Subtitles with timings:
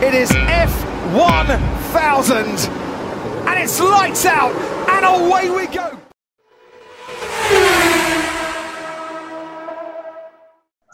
[0.00, 1.12] It is F1000.
[3.44, 4.56] And it's lights out
[4.88, 5.92] and away we go.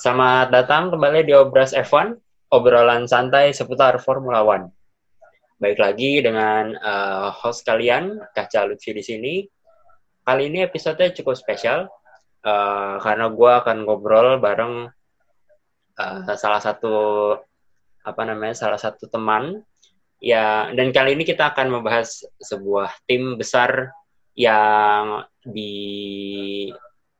[0.02, 2.18] Selamat datang kembali di Obras F1,
[2.50, 4.74] obrolan santai seputar Formula One.
[5.62, 9.46] Baik lagi dengan uh, host kalian, Kaca Lutfi di sini.
[10.26, 11.86] Kali ini episode cukup spesial
[12.42, 14.90] uh, karena gue akan ngobrol bareng
[15.94, 16.94] uh, salah satu
[18.06, 19.66] apa namanya salah satu teman
[20.22, 23.90] ya dan kali ini kita akan membahas sebuah tim besar
[24.38, 26.70] yang di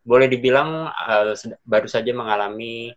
[0.06, 1.34] boleh dibilang uh,
[1.66, 2.95] baru saja mengalami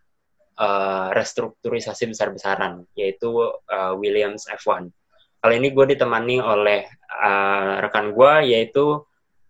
[0.61, 4.93] uh, restrukturisasi besar-besaran yaitu uh, Williams F1.
[5.39, 9.01] Kali ini gue ditemani oleh uh, rekan gue yaitu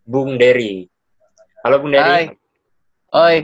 [0.08, 0.88] Bung Dery.
[1.66, 2.08] Halo Bung Dery.
[2.08, 2.26] Hai.
[3.10, 3.38] Oi.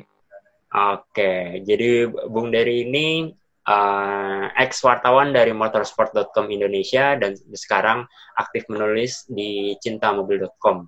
[0.75, 3.31] Oke, jadi Bung Dery ini
[3.65, 8.05] uh, ex wartawan dari motorsport.com Indonesia dan sekarang
[8.37, 10.85] aktif menulis di cintamobil.com.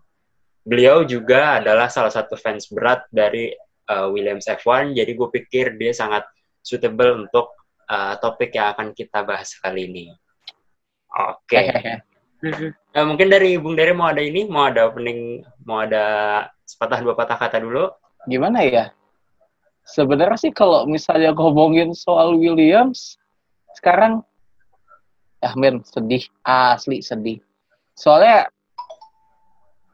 [0.68, 3.56] Beliau juga adalah salah satu fans berat dari
[3.88, 6.28] uh, Williams F1, jadi gue pikir dia sangat
[6.60, 7.56] suitable untuk
[7.88, 10.06] uh, topik yang akan kita bahas kali ini.
[11.16, 11.72] Oke.
[11.72, 11.98] Okay.
[13.00, 16.06] uh, mungkin dari Bung Dery mau ada ini, mau ada opening, mau ada
[16.68, 17.88] sepatah dua patah kata dulu.
[18.28, 18.92] Gimana ya?
[19.88, 23.16] Sebenarnya sih kalau misalnya ngomongin soal Williams,
[23.80, 24.20] sekarang
[25.40, 27.40] ya men sedih, asli sedih.
[27.96, 28.52] Soalnya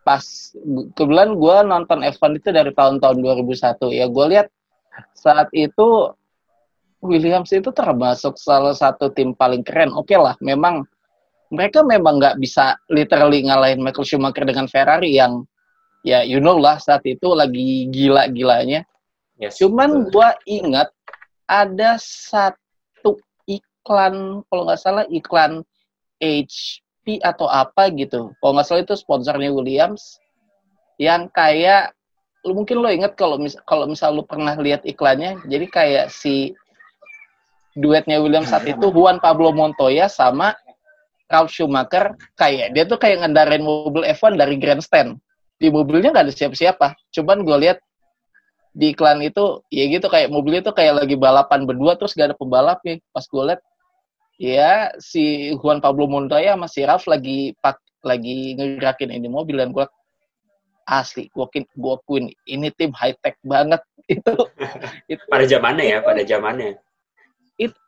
[0.03, 0.51] pas
[0.97, 4.51] kebetulan gue nonton F1 itu dari tahun-tahun 2001 ya gue lihat
[5.15, 6.11] saat itu
[7.03, 9.91] Williams itu termasuk salah satu tim paling keren.
[9.91, 10.87] Oke okay lah, memang
[11.51, 15.43] mereka memang nggak bisa literally ngalahin Michael Schumacher dengan Ferrari yang
[16.07, 18.87] ya you know lah saat itu lagi gila-gilanya.
[19.43, 20.87] Yes, Cuman gue ingat
[21.51, 25.67] ada satu iklan, kalau nggak salah iklan
[26.23, 28.31] HP atau apa gitu.
[28.39, 30.15] Kalau nggak salah itu sponsornya Williams,
[30.95, 31.91] yang kayak
[32.47, 36.55] lu mungkin lo inget kalau mis kalau misal lu pernah lihat iklannya, jadi kayak si
[37.75, 40.55] duetnya Williams saat itu Juan Pablo Montoya sama
[41.27, 45.19] Ralf Schumacher kayak dia tuh kayak ngendarain mobil F1 dari grandstand.
[45.59, 46.87] Di mobilnya nggak ada siapa-siapa.
[47.11, 47.83] Cuman gue lihat
[48.73, 52.37] di iklan itu ya gitu kayak mobilnya tuh kayak lagi balapan berdua terus gak ada
[52.37, 52.99] pembalap nih.
[53.13, 53.61] Pas gue liat
[54.41, 59.71] ya si Juan Pablo Montoya sama si Ralf lagi pak lagi ngerakin ini mobil dan
[59.71, 59.85] gue
[60.83, 63.79] asli gue gue akuin ini tim high tech banget.
[64.11, 64.35] Itu,
[65.07, 65.23] itu.
[65.31, 66.75] Pada zamannya ya pada zamannya.
[67.55, 67.79] Itu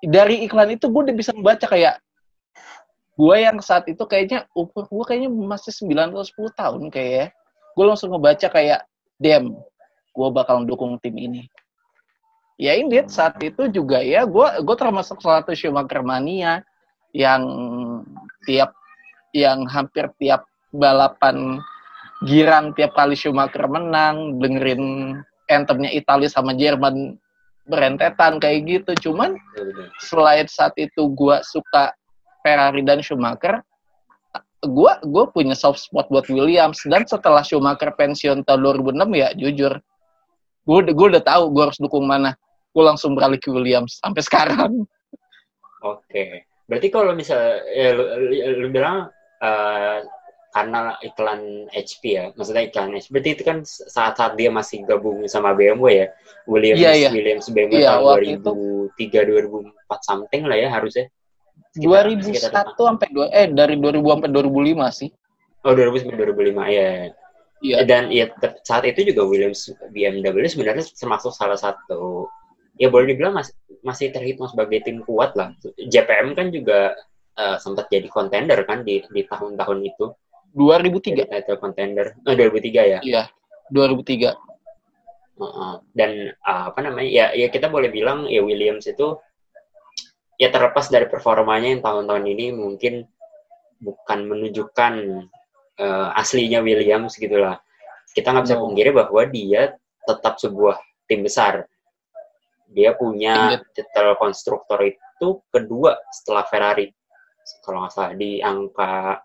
[0.00, 2.00] dari iklan itu gue udah bisa membaca kayak
[3.20, 7.36] gue yang saat itu kayaknya umur gue kayaknya masih 9 atau 10 tahun kayak
[7.76, 8.80] gue langsung ngebaca kayak
[9.20, 9.60] dem
[10.10, 11.46] gue bakal dukung tim ini.
[12.60, 16.60] Ya ini saat itu juga ya gue gue termasuk salah satu Schumacher mania
[17.16, 17.42] yang
[18.44, 18.76] tiap
[19.32, 20.44] yang hampir tiap
[20.74, 21.58] balapan
[22.28, 25.16] giran tiap kali Schumacher menang dengerin
[25.48, 27.16] anthemnya Italia sama Jerman
[27.64, 29.10] berentetan kayak gitu.
[29.10, 29.40] Cuman
[30.04, 31.96] selain saat itu gue suka
[32.44, 33.64] Ferrari dan Schumacher
[34.60, 36.84] gue gue punya soft spot buat Williams.
[36.84, 39.72] Dan setelah Schumacher pensiun tahun 2006 ya jujur
[40.64, 42.36] gue gue udah tahu gue harus dukung mana.
[42.70, 44.72] Gue langsung beralih ke Williams sampai sekarang.
[45.80, 46.04] Oke.
[46.06, 46.30] Okay.
[46.70, 48.04] berarti kalau misal ya, lu,
[48.62, 49.10] lu bilang
[49.42, 49.98] uh,
[50.50, 55.54] karena iklan HP ya maksudnya iklan HP berarti itu kan saat-saat dia masih gabung sama
[55.54, 56.06] BMW ya?
[56.46, 57.12] Williams yeah, yeah.
[57.14, 58.38] Williams BMW yeah, tahun
[58.98, 61.06] 2003 2004 something lah ya harusnya.
[61.70, 65.10] Sekitar, 2001 sampai dua eh dari 2000 sampai 2005 sih.
[65.62, 66.90] Oh 2000 sampai 2005 ya
[67.60, 67.84] Iya.
[67.84, 68.32] Dan ya
[68.64, 72.28] saat itu juga Williams BMW sebenarnya termasuk salah satu
[72.80, 73.52] ya boleh dibilang masih
[73.84, 75.52] masih terhitung sebagai tim kuat lah.
[75.76, 76.96] JPM kan juga
[77.36, 80.06] uh, sempat jadi kontender kan di di tahun-tahun itu.
[80.56, 81.30] 2003.
[81.30, 82.06] Title contender.
[82.26, 82.98] Eh, 2003 ya?
[83.04, 83.22] Iya.
[83.70, 84.34] 2003.
[85.38, 85.74] Uh, uh.
[85.92, 87.06] Dan uh, apa namanya?
[87.06, 89.20] Ya ya kita boleh bilang ya Williams itu
[90.40, 93.04] ya terlepas dari performanya yang tahun-tahun ini mungkin
[93.84, 94.92] bukan menunjukkan
[95.80, 97.56] uh, aslinya Williams gitulah.
[98.12, 98.62] Kita nggak bisa no.
[98.68, 99.72] pungkiri bahwa dia
[100.04, 100.76] tetap sebuah
[101.08, 101.64] tim besar.
[102.70, 106.86] Dia punya titel konstruktor itu kedua setelah Ferrari.
[107.66, 109.18] Kalau nggak salah di angka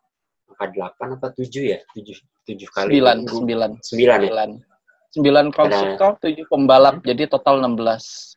[0.49, 1.79] angka delapan apa tujuh ya?
[1.93, 2.17] tujuh
[2.47, 2.89] tujuh kali.
[2.97, 4.73] sembilan sembilan sembilan ya?
[5.15, 8.35] sembilan konstruktor, tujuh pembalap, jadi total 16.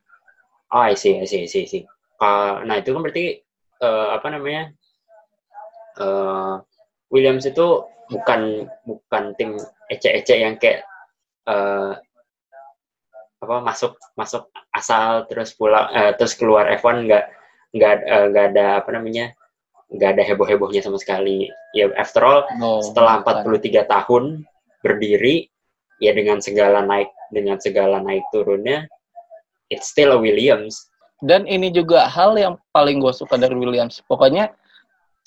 [0.70, 1.82] Oh, I see, I see, I see, I see.
[2.23, 3.43] Uh, nah, itu kan berarti,
[3.82, 4.70] uh, apa namanya,
[5.99, 6.62] uh,
[7.08, 9.56] Williams itu bukan bukan tim
[9.93, 10.84] ecek-ecek yang kayak
[11.49, 11.96] uh,
[13.38, 17.25] apa masuk masuk asal terus pulang uh, terus keluar F1 nggak
[17.69, 19.37] nggak eh, nggak ada apa namanya
[19.93, 23.60] nggak ada heboh hebohnya sama sekali ya after all No, setelah bukan.
[23.62, 24.25] 43 tahun
[24.81, 25.49] berdiri
[26.00, 28.88] ya dengan segala naik dengan segala naik turunnya
[29.69, 30.88] it's still a Williams
[31.19, 33.99] Dan ini juga hal yang paling gue suka dari Williams.
[34.06, 34.55] Pokoknya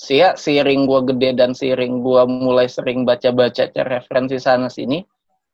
[0.02, 5.06] sih ya seiring gue gede dan seiring gue mulai sering baca-baca referensi sana sini,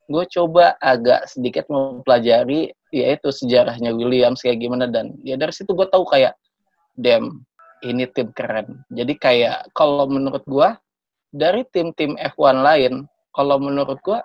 [0.07, 5.83] gue coba agak sedikit mempelajari yaitu sejarahnya Williams kayak gimana dan ya dari situ gue
[5.91, 6.39] tahu kayak
[6.95, 7.43] damn
[7.83, 8.87] ini tim keren.
[8.87, 10.69] Jadi kayak kalau menurut gue
[11.35, 12.93] dari tim-tim F1 lain,
[13.35, 14.19] kalau menurut gue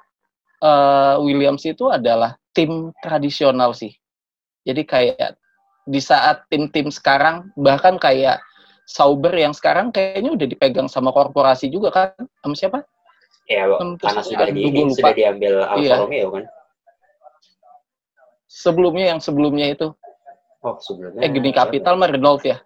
[0.62, 3.90] eh, Williams itu adalah tim tradisional sih.
[4.62, 5.34] Jadi kayak
[5.82, 8.38] di saat tim-tim sekarang bahkan kayak
[8.84, 12.78] Sauber yang sekarang kayaknya udah dipegang sama korporasi juga kan sama siapa?
[13.46, 13.66] ya
[13.98, 14.94] karena sudah di lupa.
[14.94, 15.94] sudah diambil Alfa Iya.
[15.98, 16.44] Romeo kan
[18.46, 19.88] Sebelumnya yang sebelumnya itu
[20.60, 22.60] oh sebelumnya eh Gini Capital mah Renault ya.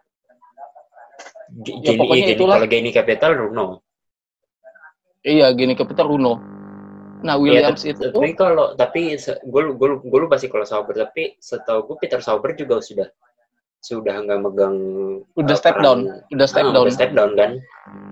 [1.62, 2.54] G- Ya, Gini, pokoknya Gini, itulah.
[2.58, 3.66] kalau Gini Capital Runo
[5.22, 6.34] Iya Gini Capital Runo.
[7.24, 9.00] Nah Iya, Williams tapi- itu tapi kalau tapi
[9.42, 13.08] gue gue gue lupa sih kalau Sauber tapi setahu gue Peter Sauber juga sudah
[13.86, 14.76] sudah nggak megang
[15.38, 16.82] udah eh, step down, udah step Ah, down.
[16.82, 17.50] udah step down kan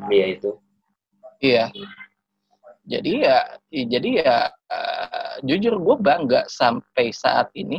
[0.06, 0.54] dia itu
[1.42, 1.68] Iya.
[2.84, 3.38] Jadi ya,
[3.68, 7.76] jadi ya eh, jujur gue bangga sampai saat ini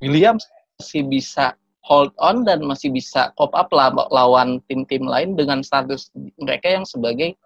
[0.00, 0.44] Williams
[0.76, 6.08] masih bisa hold on dan masih bisa cop up lah lawan tim-tim lain dengan status
[6.40, 7.36] mereka yang sebagai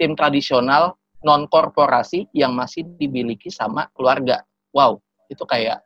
[0.00, 4.40] tim tradisional non korporasi yang masih dimiliki sama keluarga.
[4.72, 5.80] Wow, itu kayak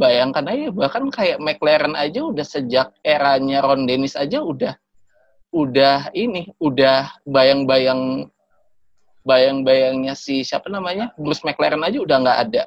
[0.00, 4.72] bayangkan aja bahkan kayak McLaren aja udah sejak eranya Ron Dennis aja udah
[5.52, 8.30] udah ini udah bayang-bayang
[9.26, 11.12] bayang-bayangnya si siapa namanya?
[11.20, 12.64] Bruce McLaren aja udah nggak ada.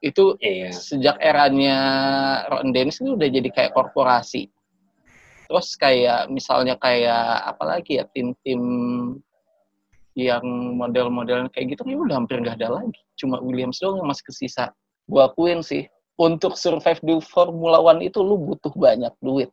[0.00, 0.72] Itu iya.
[0.72, 1.76] sejak eranya
[2.48, 4.48] Ron Dennis itu udah jadi kayak korporasi.
[5.46, 8.62] Terus kayak misalnya kayak apalagi ya tim-tim
[10.16, 10.46] yang
[10.80, 13.00] model-model kayak gitu ya udah hampir nggak ada lagi.
[13.20, 14.72] Cuma Williams doang yang masih kesisa.
[15.06, 19.52] Gua akuin sih untuk survive di Formula One itu lu butuh banyak duit.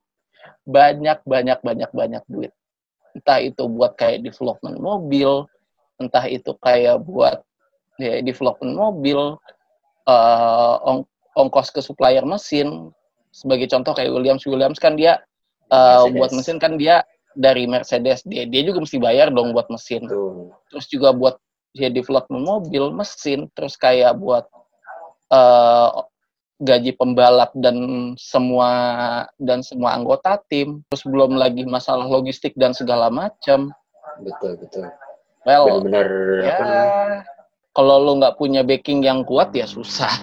[0.63, 2.51] Banyak banyak banyak banyak duit.
[3.13, 5.45] Entah itu buat kayak development mobil
[6.01, 7.45] entah itu kayak buat
[8.01, 9.37] ya, development mobil
[10.09, 11.07] eh, ong-
[11.37, 12.89] ongkos ke supplier mesin.
[13.33, 15.21] Sebagai contoh kayak Williams Williams kan dia
[15.69, 16.15] Mercedes.
[16.17, 18.21] buat mesin kan dia dari Mercedes.
[18.25, 20.05] Dia dia juga mesti bayar dong buat mesin.
[20.07, 21.37] Tuh terus juga buat
[21.75, 23.49] ya development mobil mesin.
[23.53, 24.45] Terus kayak buat
[25.33, 25.89] eh,
[26.63, 27.75] gaji pembalap dan
[28.15, 28.71] semua
[29.37, 30.81] dan semua anggota tim.
[30.89, 33.75] Terus belum lagi masalah logistik dan segala macam.
[34.23, 34.87] Betul betul.
[35.43, 36.71] Well benar-benar ya apa
[37.73, 40.13] kalau lo nggak punya backing yang kuat ya susah.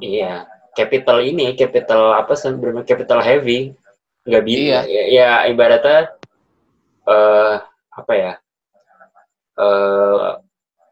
[0.00, 0.48] Iya.
[0.72, 3.76] Capital ini capital apa sih benar capital heavy.
[4.24, 4.80] Nggak bisa Iya.
[4.86, 6.00] ya, ya ibaratnya
[7.10, 7.56] eh
[7.92, 8.32] apa ya?
[9.60, 10.28] Eh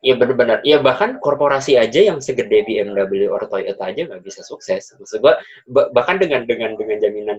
[0.01, 4.97] ya benar-benar ya bahkan korporasi aja yang segede BMW atau Toyota aja nggak bisa sukses.
[4.97, 5.37] Maksud gua
[5.69, 7.39] ba- bahkan dengan dengan dengan jaminan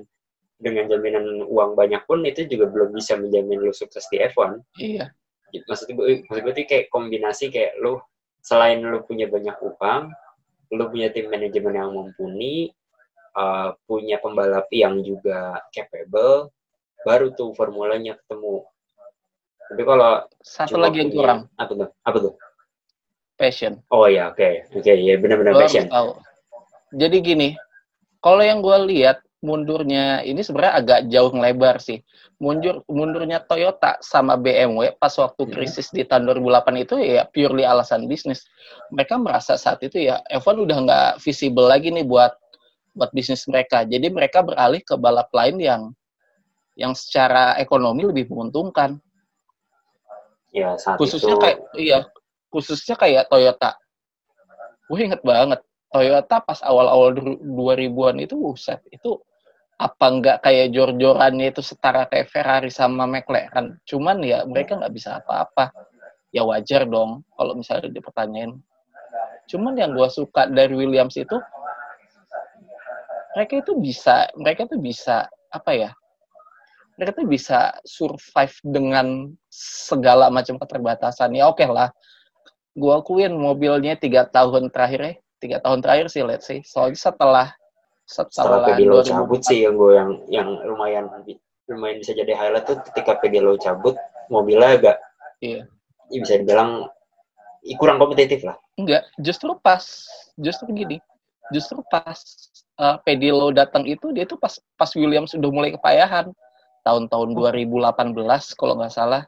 [0.61, 5.09] dengan jaminan uang banyak pun itu juga belum bisa menjamin lu sukses di F1 iya.
[5.49, 5.65] Gitu.
[5.65, 7.97] maksud gue maksud gue tuh kayak kombinasi kayak lu
[8.45, 10.13] selain lu punya banyak uang
[10.77, 12.69] lu punya tim manajemen yang mumpuni
[13.33, 16.53] uh, punya pembalap yang juga capable
[17.01, 18.61] baru tuh formulanya ketemu.
[19.73, 20.11] Tapi kalau
[20.45, 21.89] satu lagi yang kurang apa tuh?
[22.05, 22.33] Apa tuh
[23.41, 26.21] passion oh ya oke oke ya benar-benar passion tahu.
[26.91, 27.49] Jadi gini,
[28.19, 32.03] kalau yang gue lihat mundurnya ini sebenarnya agak jauh lebar sih.
[32.41, 35.53] Mundur mundurnya Toyota sama BMW pas waktu Hmm.
[35.55, 38.43] krisis di tahun 2008 itu ya purely alasan bisnis.
[38.91, 42.35] Mereka merasa saat itu ya F1 udah nggak visible lagi nih buat
[42.91, 43.87] buat bisnis mereka.
[43.87, 45.81] Jadi mereka beralih ke balap lain yang
[46.75, 48.99] yang secara ekonomi lebih menguntungkan.
[50.51, 51.97] ya saat Khususnya itu kayak iya,
[52.51, 53.79] khususnya kayak Toyota.
[54.91, 59.19] Gue inget banget Toyota pas awal-awal du- 2000-an itu buset, itu
[59.81, 63.81] apa nggak kayak jor-jorannya itu setara kayak Ferrari sama McLaren.
[63.87, 65.73] Cuman ya mereka nggak bisa apa-apa.
[66.31, 68.55] Ya wajar dong kalau misalnya dipertanyain.
[69.51, 71.35] Cuman yang gue suka dari Williams itu
[73.35, 75.91] mereka itu bisa, mereka tuh bisa apa ya?
[76.99, 81.33] Mereka tuh bisa survive dengan segala macam keterbatasan.
[81.35, 81.89] Ya oke lah,
[82.71, 85.13] gue akuin mobilnya tiga tahun terakhir ya,
[85.43, 86.63] tiga tahun terakhir sih let's say.
[86.63, 87.47] Soalnya setelah
[88.07, 91.05] setelah setelah Pedilo 2004 cabut sih yang gue yang yang lumayan
[91.71, 93.95] lumayan bisa jadi highlight tuh ketika Pedilo cabut
[94.27, 94.97] mobilnya agak
[95.41, 95.65] Iya.
[96.13, 96.85] ya bisa dibilang
[97.81, 98.57] kurang kompetitif lah.
[98.77, 99.81] Enggak, justru pas,
[100.37, 100.97] justru gini,
[101.49, 102.17] justru pas
[102.77, 106.29] uh, Pedilo datang itu dia tuh pas pas Williams sudah mulai kepayahan.
[106.81, 109.21] Tahun-tahun 2018 kalau nggak salah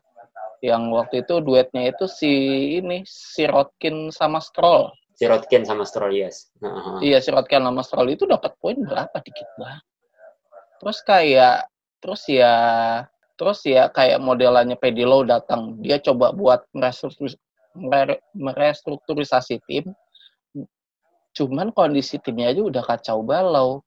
[0.63, 2.32] yang waktu itu duetnya itu si
[2.79, 4.88] ini si Rodkin sama Stroll.
[5.20, 6.55] Si Rodkin sama Stroll yes.
[6.63, 7.03] Uh-huh.
[7.03, 9.12] iya si Rodkin sama Stroll itu dapat poin berapa?
[9.20, 9.84] Dikit banget.
[10.79, 11.67] Terus kayak
[12.00, 12.55] terus ya
[13.36, 15.84] terus ya kayak modelannya Pedilo datang.
[15.84, 16.63] Dia coba buat
[18.32, 19.91] merestrukturisasi tim.
[21.36, 23.84] Cuman kondisi timnya aja udah kacau balau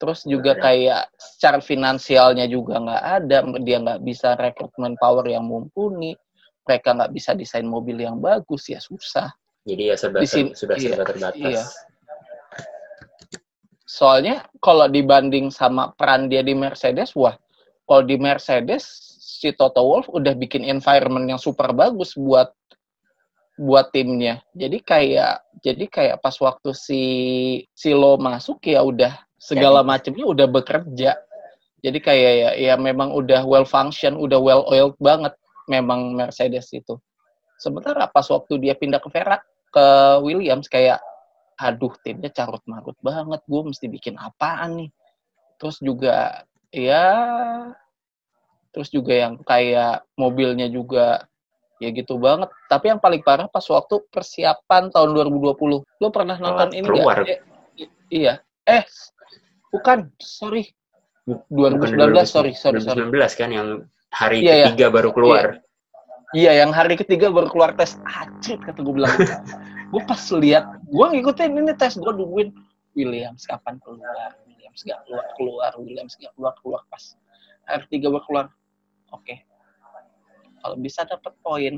[0.00, 6.16] terus juga kayak secara finansialnya juga nggak ada dia nggak bisa rekrutmen power yang mumpuni
[6.64, 9.28] mereka nggak bisa desain mobil yang bagus ya susah
[9.68, 11.64] jadi ya serba, sini, sudah iya, serba terbatas iya.
[13.84, 17.36] soalnya kalau dibanding sama peran dia di Mercedes wah
[17.84, 18.88] kalau di Mercedes
[19.20, 22.48] si Toto Wolff udah bikin environment yang super bagus buat
[23.60, 24.40] buat timnya.
[24.56, 27.02] Jadi kayak jadi kayak pas waktu si
[27.76, 31.16] Silo masuk ya udah segala macamnya udah bekerja.
[31.80, 35.32] Jadi kayak ya, ya memang udah well function, udah well oiled banget
[35.64, 37.00] memang Mercedes itu.
[37.56, 39.40] Sementara pas waktu dia pindah ke Ferrari
[39.72, 39.86] ke
[40.20, 41.00] Williams kayak
[41.56, 44.90] aduh timnya carut marut banget, gue mesti bikin apaan nih.
[45.56, 47.06] Terus juga ya
[48.70, 51.24] terus juga yang kayak mobilnya juga
[51.80, 52.52] ya gitu banget.
[52.68, 55.80] Tapi yang paling parah pas waktu persiapan tahun 2020.
[55.80, 57.24] Lo pernah nonton oh, ini keluar.
[57.24, 57.40] Eh,
[58.12, 58.40] iya.
[58.68, 58.84] Eh,
[59.70, 60.10] bukan.
[60.20, 60.70] Sorry.
[61.30, 63.38] 2019, bukan sorry, sorry, 2019 sorry.
[63.38, 63.68] kan yang
[64.10, 64.66] hari iya, iya.
[64.72, 64.94] ketiga iya.
[64.94, 65.44] baru keluar.
[65.46, 65.62] Iya.
[66.34, 67.94] iya, yang hari ketiga baru keluar tes.
[68.02, 69.14] Acit, kata gue bilang.
[69.94, 72.50] gue pas lihat, gue ngikutin ini tes, gue nungguin
[72.98, 77.14] Williams kapan keluar, Williams gak keluar, keluar, Williams gak keluar, keluar pas
[77.70, 78.46] hari ketiga baru keluar.
[79.10, 79.38] Oke, okay
[80.60, 81.74] kalau bisa dapat poin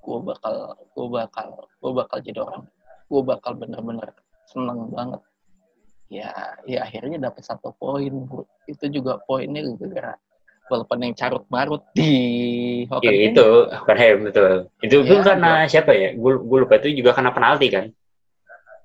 [0.00, 0.54] gue bakal
[0.96, 1.48] gue bakal
[1.80, 2.64] gue bakal jadi orang
[3.10, 4.08] gue bakal bener-bener
[4.48, 5.20] seneng banget
[6.10, 8.10] ya ya akhirnya dapat satu poin
[8.66, 10.18] itu juga poinnya gara-gara
[10.66, 12.12] walaupun yang carut marut di
[12.86, 13.18] Hockenheim.
[13.18, 14.52] Ya, itu Hockenheim betul.
[14.82, 15.70] Itu ya, karena ya.
[15.70, 16.14] siapa ya?
[16.14, 17.90] Gue lupa itu juga karena penalti kan?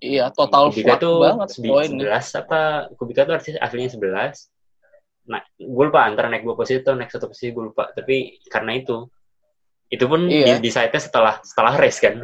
[0.01, 2.17] Iya, total Kubica tuh banget poinnya.
[2.17, 2.61] 11 apa?
[2.97, 4.49] Kubica tuh aslinya 11
[5.25, 8.77] nah, gue lupa antara naik dua posisi atau naik satu posisi gue lupa tapi karena
[8.77, 9.09] itu
[9.89, 10.57] itu pun iya.
[10.57, 12.21] di, di site-nya setelah setelah race kan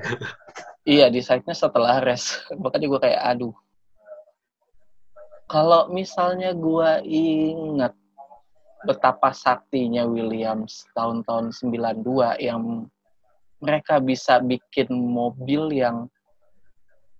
[0.85, 3.53] iya di site-nya setelah race makanya gue kayak aduh
[5.51, 7.91] kalau misalnya gue ingat
[8.87, 12.87] betapa saktinya Williams tahun-tahun 92 yang
[13.59, 16.07] mereka bisa bikin mobil yang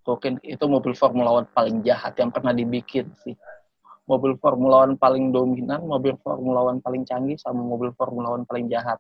[0.08, 3.36] mungkin itu mobil Formula One paling jahat yang pernah dibikin sih
[4.10, 8.68] mobil Formula One paling dominan, mobil Formula One paling canggih, sama mobil Formula One paling
[8.68, 9.00] jahat.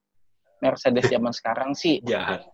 [0.61, 2.45] Mercedes zaman sekarang sih jahat.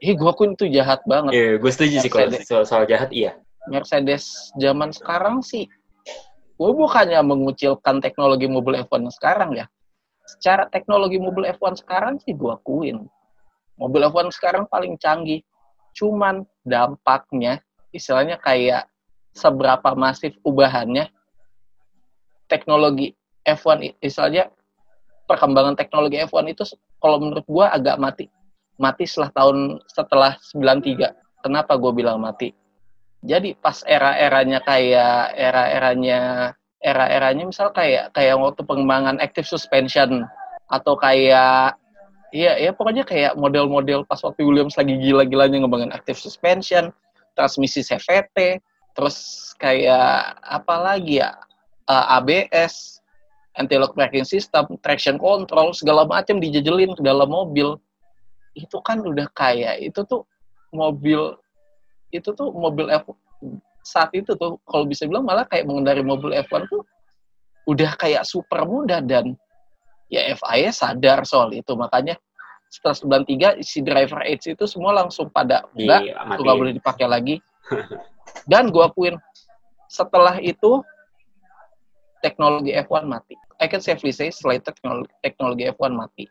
[0.00, 1.36] Ih, gue pun itu jahat banget.
[1.36, 3.36] Iya, yeah, gue setuju sih kalau soal, soal jahat, iya.
[3.68, 5.68] Mercedes zaman sekarang sih,
[6.56, 9.66] gue bukannya mengucilkan teknologi mobil F1 sekarang ya.
[10.24, 13.04] Secara teknologi mobil F1 sekarang sih gue akuin.
[13.76, 15.44] Mobil F1 sekarang paling canggih.
[15.92, 18.86] Cuman dampaknya, istilahnya kayak
[19.34, 21.10] seberapa masif ubahannya
[22.50, 23.14] teknologi
[23.46, 24.50] F1 misalnya
[25.30, 26.66] perkembangan teknologi F1 itu
[26.98, 28.26] kalau menurut gua agak mati.
[28.80, 31.14] Mati setelah tahun setelah 93.
[31.44, 32.52] Kenapa gue bilang mati?
[33.20, 36.20] Jadi pas era-eranya kayak era-eranya
[36.80, 40.24] era-eranya misal kayak kayak waktu pengembangan active suspension
[40.72, 41.76] atau kayak
[42.32, 46.88] iya ya pokoknya kayak model-model pas waktu Williams lagi gila-gilanya ngembangin active suspension,
[47.36, 48.64] transmisi CVT,
[48.96, 51.36] terus kayak apa lagi ya
[51.84, 53.04] uh, eh, ABS
[53.60, 57.76] anti-lock braking system traction control segala macam dijejelin ke dalam mobil.
[58.56, 60.24] Itu kan udah kayak itu tuh
[60.72, 61.36] mobil
[62.10, 63.10] itu tuh mobil F
[63.80, 66.84] saat itu tuh kalau bisa bilang malah kayak mengendari mobil F1 tuh
[67.64, 69.32] udah kayak super mudah dan
[70.12, 72.20] ya FIA sadar soal itu makanya
[72.68, 77.40] setelah 93 si driver age itu semua langsung pada enggak iya, nggak boleh dipakai lagi
[78.46, 79.16] Dan gue akuin
[79.90, 80.82] setelah itu
[82.22, 83.34] teknologi F1 mati.
[83.60, 84.72] I can safely say setelah itu
[85.20, 86.24] teknologi, F1 mati.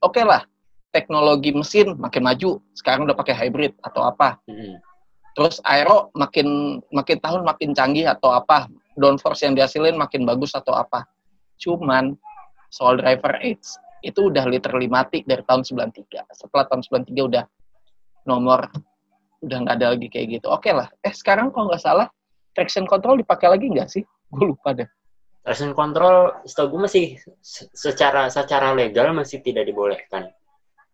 [0.00, 0.42] Oke okay lah,
[0.94, 2.60] teknologi mesin makin maju.
[2.72, 4.40] Sekarang udah pakai hybrid atau apa.
[4.48, 4.80] Hmm.
[5.38, 8.66] Terus aero makin makin tahun makin canggih atau apa.
[8.98, 11.06] Downforce yang dihasilin makin bagus atau apa.
[11.56, 12.18] Cuman
[12.68, 13.64] soal driver age
[14.00, 16.28] itu udah literally mati dari tahun 93.
[16.32, 17.44] Setelah tahun 93 udah
[18.28, 18.68] nomor
[19.40, 20.46] udah nggak ada lagi kayak gitu.
[20.52, 20.88] Oke okay lah.
[21.00, 22.06] Eh sekarang kalau nggak salah
[22.52, 24.04] traction control dipakai lagi nggak sih?
[24.28, 24.88] Gue lupa deh.
[25.40, 27.04] Traction control, setahu gue masih
[27.72, 30.28] secara secara legal masih tidak dibolehkan.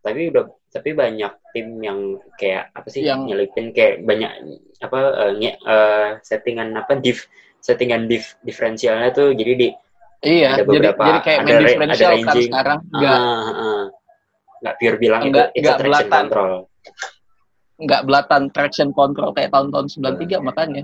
[0.07, 1.99] Tapi udah tapi banyak tim yang
[2.37, 4.31] kayak apa sih Yang- nyelipin kayak banyak
[4.79, 7.27] apa eh, nge- eh, settingan apa diff
[7.59, 9.69] settingan diff diferensialnya tuh jadi di
[10.17, 12.49] Iya, Ada jadi beberapa- jadi kayak ada differential ada kan ranging.
[12.49, 13.85] sekarang nggak ah, ah.
[14.57, 16.15] nggak pure bilang Nggak- itu it's a nggak traction belatan.
[16.17, 16.53] control
[17.77, 20.83] nggak belatan traction control kayak tahun-tahun 93 makanya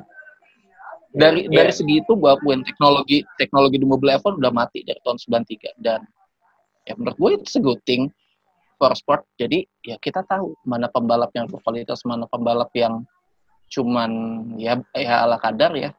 [1.11, 1.55] dari Iya.
[1.55, 5.73] dari segi itu gua akuin teknologi teknologi di mobil F1 udah mati dari tahun 93
[5.79, 6.00] dan
[6.83, 8.22] ya menurut gue itu a good thing for
[8.93, 13.07] sport jadi ya kita tahu mana pembalap yang berkualitas mana pembalap yang
[13.71, 14.11] cuman
[14.59, 15.95] ya ya ala kadar ya.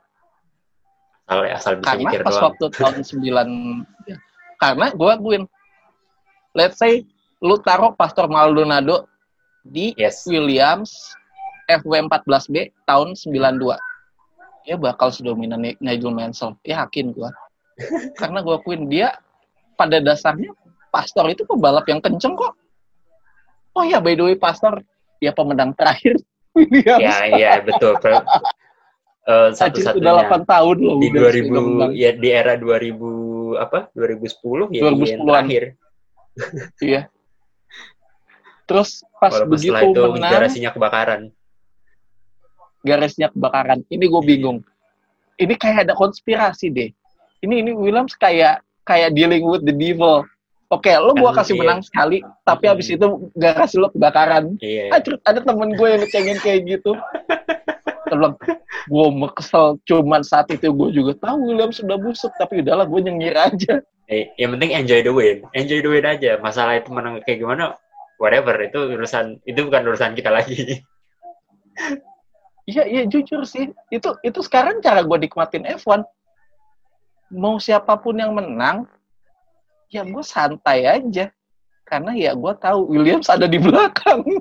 [1.23, 2.45] Asal asal bisa karena pas doang.
[2.51, 2.95] waktu tahun
[4.05, 4.17] 9 ya,
[4.59, 5.43] karena gue akuin
[6.53, 7.07] let's say
[7.39, 9.07] lu taruh Pastor Maldonado
[9.63, 10.27] di yes.
[10.27, 10.91] Williams
[11.71, 13.79] FW14B tahun 92
[14.67, 16.55] ya bakal sedominan Ni- Nigel Mansell.
[16.63, 17.31] Yakin gua.
[18.19, 19.15] Karena gua akuin dia
[19.75, 20.51] pada dasarnya
[20.93, 22.53] Pastor itu pembalap yang kenceng kok
[23.73, 24.81] oh ya by the way Pastor
[25.21, 26.17] dia pemenang terakhir
[26.57, 28.23] Williams ya ya betul Anjir,
[29.59, 31.91] satu-satunya udah 8 tahun loh di udah sepeda 2000 menang.
[31.95, 35.05] ya di era 2000 apa 2010 ya di 2010-an.
[35.07, 35.63] yang terakhir
[36.91, 37.01] iya
[38.63, 41.21] terus pas walaupun begitu setelah itu menang garasinya kebakaran
[42.83, 43.81] garisnya kebakaran.
[43.87, 44.59] Ini gue bingung.
[45.39, 46.89] Ini kayak ada konspirasi deh.
[47.41, 50.27] Ini ini Williams kayak kayak dealing with the devil.
[50.73, 51.61] Oke, lo gua Kan, kasih iya.
[51.61, 53.05] menang sekali, tapi habis itu
[53.37, 54.57] garasi lo kebakaran.
[54.57, 56.97] iya Anjir, ada temen gue yang ngecengin kayak gitu.
[58.09, 58.33] Bilang,
[58.89, 59.77] gue kesel.
[59.85, 63.85] Cuman saat itu gue juga tahu Williams sudah busuk, tapi udahlah gue nyengir aja.
[64.11, 67.79] Eh, yang penting enjoy the win enjoy the win aja masalah itu menang kayak gimana
[68.19, 70.83] whatever itu urusan itu bukan urusan kita lagi
[72.63, 73.75] Iya, iya jujur sih.
[73.91, 76.07] Itu itu sekarang cara gue nikmatin F1.
[77.33, 78.87] Mau siapa pun yang menang,
[79.93, 81.29] ya gue santai aja.
[81.85, 84.25] Karena ya gue tahu Williams ada di belakang.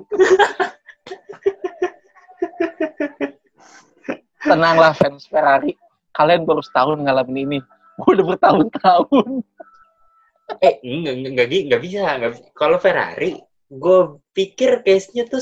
[4.41, 5.77] Tenanglah fans Ferrari.
[6.17, 7.59] Kalian baru setahun ngalamin ini.
[8.01, 9.45] Gue udah bertahun-tahun.
[10.59, 12.43] eh enggak enggak enggak, enggak bisa enggak bisa.
[12.53, 13.41] kalau Ferrari
[13.73, 13.99] gue
[14.37, 15.41] pikir case-nya tuh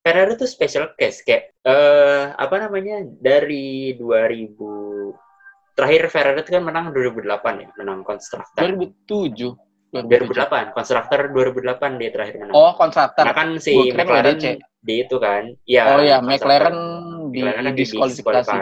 [0.00, 5.27] Ferrari tuh special case kayak eh apa namanya dari 2000
[5.78, 9.54] terakhir Ferrari itu kan menang 2008 ya menang konstruktor 2007.
[9.94, 13.24] 2008 konstruktor 2008 dia terakhir menang Oh, konstruktor.
[13.24, 14.46] Nah kan si Gua kira McLaren WDC.
[14.82, 15.42] di itu kan.
[15.64, 15.82] Iya.
[15.94, 16.26] oh ya, konstruktor.
[16.26, 16.76] McLaren
[17.30, 18.58] di, McLaren kan di diskualifikasi.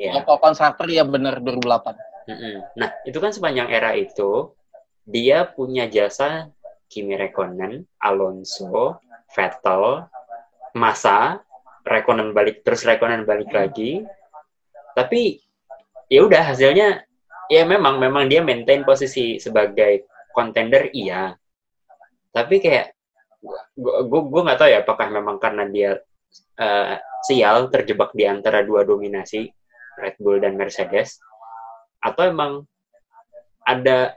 [0.00, 0.12] Iya.
[0.24, 2.26] Oh, konstruktor ya bener 2008.
[2.26, 2.56] Mm-mm.
[2.74, 4.50] Nah, itu kan sepanjang era itu
[5.06, 6.50] dia punya jasa
[6.90, 8.98] Kimi Räikkönen, Alonso,
[9.30, 10.10] Vettel,
[10.74, 11.38] Massa,
[11.86, 14.02] Räikkönen balik terus Räikkönen balik lagi.
[14.98, 15.45] Tapi
[16.06, 17.02] ya udah hasilnya
[17.46, 21.34] ya memang memang dia maintain posisi sebagai contender iya.
[22.30, 22.92] Tapi kayak
[23.76, 25.90] gua gua gua nggak tahu ya apakah memang karena dia
[26.58, 29.46] eh, sial terjebak di antara dua dominasi
[29.96, 31.18] Red Bull dan Mercedes
[31.98, 32.62] atau emang
[33.66, 34.14] ada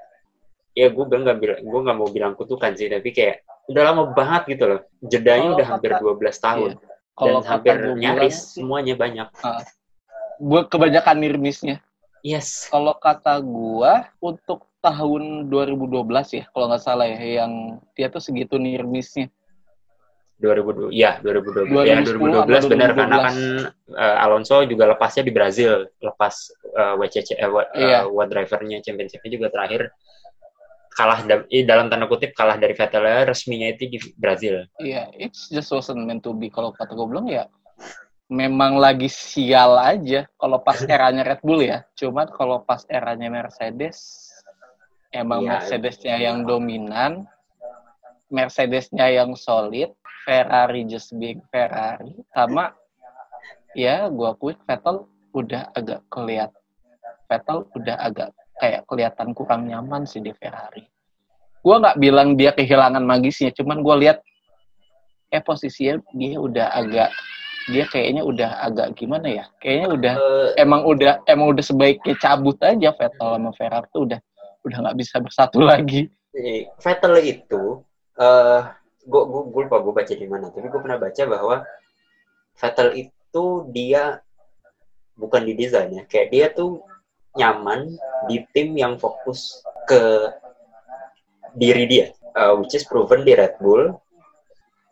[0.78, 4.56] ya gue nggak bilang gue nggak mau bilang kutukan sih tapi kayak udah lama banget
[4.58, 6.88] gitu loh jedanya Kalau udah hampir kata- 12 tahun Iya.
[7.19, 9.28] Kalau dan hampir nyaris semuanya banyak
[10.39, 11.84] gue kebanyakan nirmisnya.
[12.19, 15.99] yes Kalau kata gua untuk tahun 2012
[16.32, 19.28] ya, kalau nggak salah ya, yang dia tuh segitu nirmisnya.
[20.39, 22.99] 2002 ya 2012 ya 2010 2012 benar 2012.
[23.04, 23.36] karena kan
[23.91, 27.99] eh, Alonso juga lepasnya di Brazil lepas eh, WCC eh, wa- eh, Iya.
[28.08, 29.91] World Drivernya championshipnya juga terakhir
[30.89, 35.12] kalah da- eh, dalam tanda kutip kalah dari Vettel ya, resminya itu di Brazil Iya,
[35.19, 36.47] it's just wasn't meant to be.
[36.47, 37.43] Kalau kata gue bilang ya,
[38.29, 40.29] memang lagi sial aja.
[40.37, 41.83] Kalau pas eranya Red Bull ya.
[41.97, 44.29] Cuman kalau pas eranya Mercedes,
[45.09, 45.49] emang Iya.
[45.57, 47.25] Mercedesnya yang dominan,
[48.29, 49.89] Mercedesnya yang solid,
[50.23, 52.77] Ferrari just being Ferrari, sama
[53.73, 56.49] ya gue akui Vettel udah agak keliat
[57.29, 60.85] Vettel udah agak kayak kelihatan kurang nyaman sih di Ferrari.
[61.61, 64.17] Gue nggak bilang dia kehilangan magisnya, cuman gue lihat
[65.29, 67.09] eh posisinya dia udah agak
[67.69, 69.45] dia kayaknya udah agak gimana ya?
[69.62, 74.19] Kayaknya udah Eh, emang udah emang udah sebaiknya cabut aja Vettel sama Ferrari tuh udah
[74.65, 76.10] udah nggak bisa bersatu lagi.
[76.82, 77.86] Vettel itu,
[78.17, 78.62] eh
[79.05, 81.55] gue gue lupa gue baca di mana, tapi gue pernah baca bahwa
[82.60, 84.19] Vettel itu dia
[85.15, 86.82] bukan di desain ya, kayak dia tuh
[87.38, 87.93] nyaman
[88.27, 90.32] di tim yang fokus ke
[91.53, 93.93] diri dia, eh, which is proven di Red Bull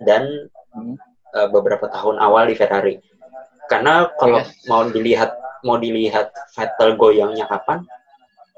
[0.03, 0.93] dan Hmm.
[1.37, 2.95] Eh, beberapa tahun awal di Ferrari.
[3.67, 4.65] Karena kalau Yes.
[4.65, 7.83] mau dilihat mau dilihat Vettel goyangnya kapan,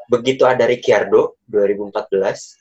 [0.08, 2.56] begitu ada Ricciardo 2014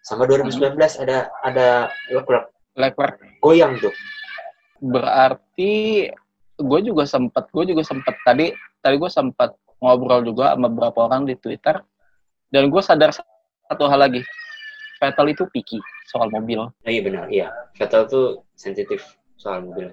[0.00, 1.68] sama 2019 ada ada
[2.08, 3.92] Leclerc Leclerc goyang tuh.
[4.80, 6.08] berarti
[6.56, 8.48] gue juga sempet gue juga sempet tadi
[8.80, 11.84] tadi gue sempet ngobrol juga sama beberapa orang di Twitter
[12.48, 14.24] dan gue sadar satu hal lagi
[14.96, 17.46] Vettel itu picky soal mobil Oh, iya benar, iya.
[17.72, 19.04] Vettel tuh sensitif
[19.40, 19.88] soal mobil.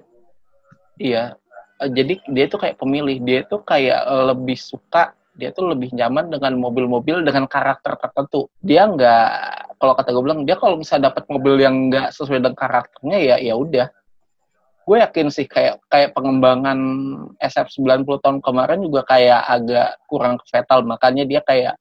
[1.00, 1.32] iya.
[1.80, 3.16] Eh, jadi dia tuh kayak pemilih.
[3.24, 8.50] Dia tuh kayak eh, lebih suka dia tuh lebih nyaman dengan mobil-mobil dengan karakter tertentu.
[8.58, 9.30] Dia nggak
[9.78, 13.36] kalau kata gue bilang dia kalau misalnya dapat mobil yang nggak sesuai dengan karakternya ya
[13.38, 13.86] ya udah.
[14.82, 16.78] Gue yakin sih kayak kayak pengembangan
[17.38, 21.78] SF 90 tahun kemarin juga kayak agak kurang Vettel makanya dia kayak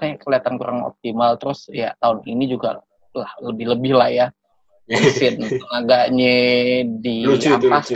[0.00, 1.36] kayak kelihatan kurang optimal.
[1.36, 2.80] Terus ya tahun ini juga
[3.12, 4.26] lah lebih lebih lah ya
[4.88, 6.36] mesin tenaganya
[6.88, 7.94] di lucu itu lucu.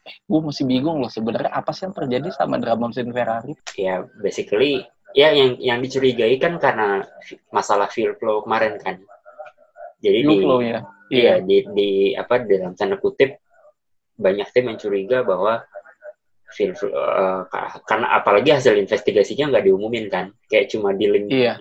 [0.00, 4.04] Eh, gue masih bingung loh sebenarnya apa sih yang terjadi sama drama mesin Ferrari Ya
[4.20, 4.84] basically
[5.16, 7.04] ya yang yang dicurigai kan karena
[7.50, 9.00] masalah fuel flow kemarin kan.
[10.00, 13.36] Jadi di, Fuel flow ya iya di, di apa dalam tanda kutip
[14.20, 15.64] banyak tim yang curiga bahwa
[16.52, 16.92] fuel flow,
[17.48, 21.56] ka- karena apalagi hasil investigasinya nggak diumumin kan, kayak cuma di link iya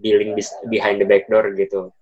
[0.00, 0.36] di link
[0.68, 1.92] behind the back door gitu.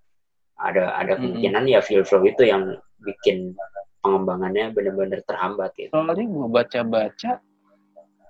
[0.58, 2.74] Ada ada kemungkinan ya fuel flow itu yang
[3.06, 3.54] bikin
[4.02, 5.90] pengembangannya benar-benar terhambat gitu.
[5.94, 7.30] soalnya gue baca-baca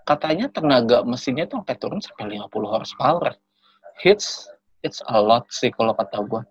[0.09, 3.37] katanya tenaga mesinnya tuh sampai turun sampai 50 horsepower.
[4.01, 4.49] Hits
[4.81, 6.43] it's a lot sih kalau kata gue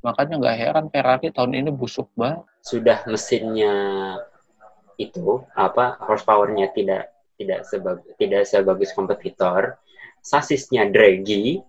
[0.00, 2.44] makanya nggak heran Ferrari tahun ini busuk banget.
[2.64, 3.74] Sudah mesinnya
[4.96, 9.76] itu apa horsepowernya tidak tidak sebagus tidak sebagus kompetitor.
[10.24, 11.60] Sasisnya draggy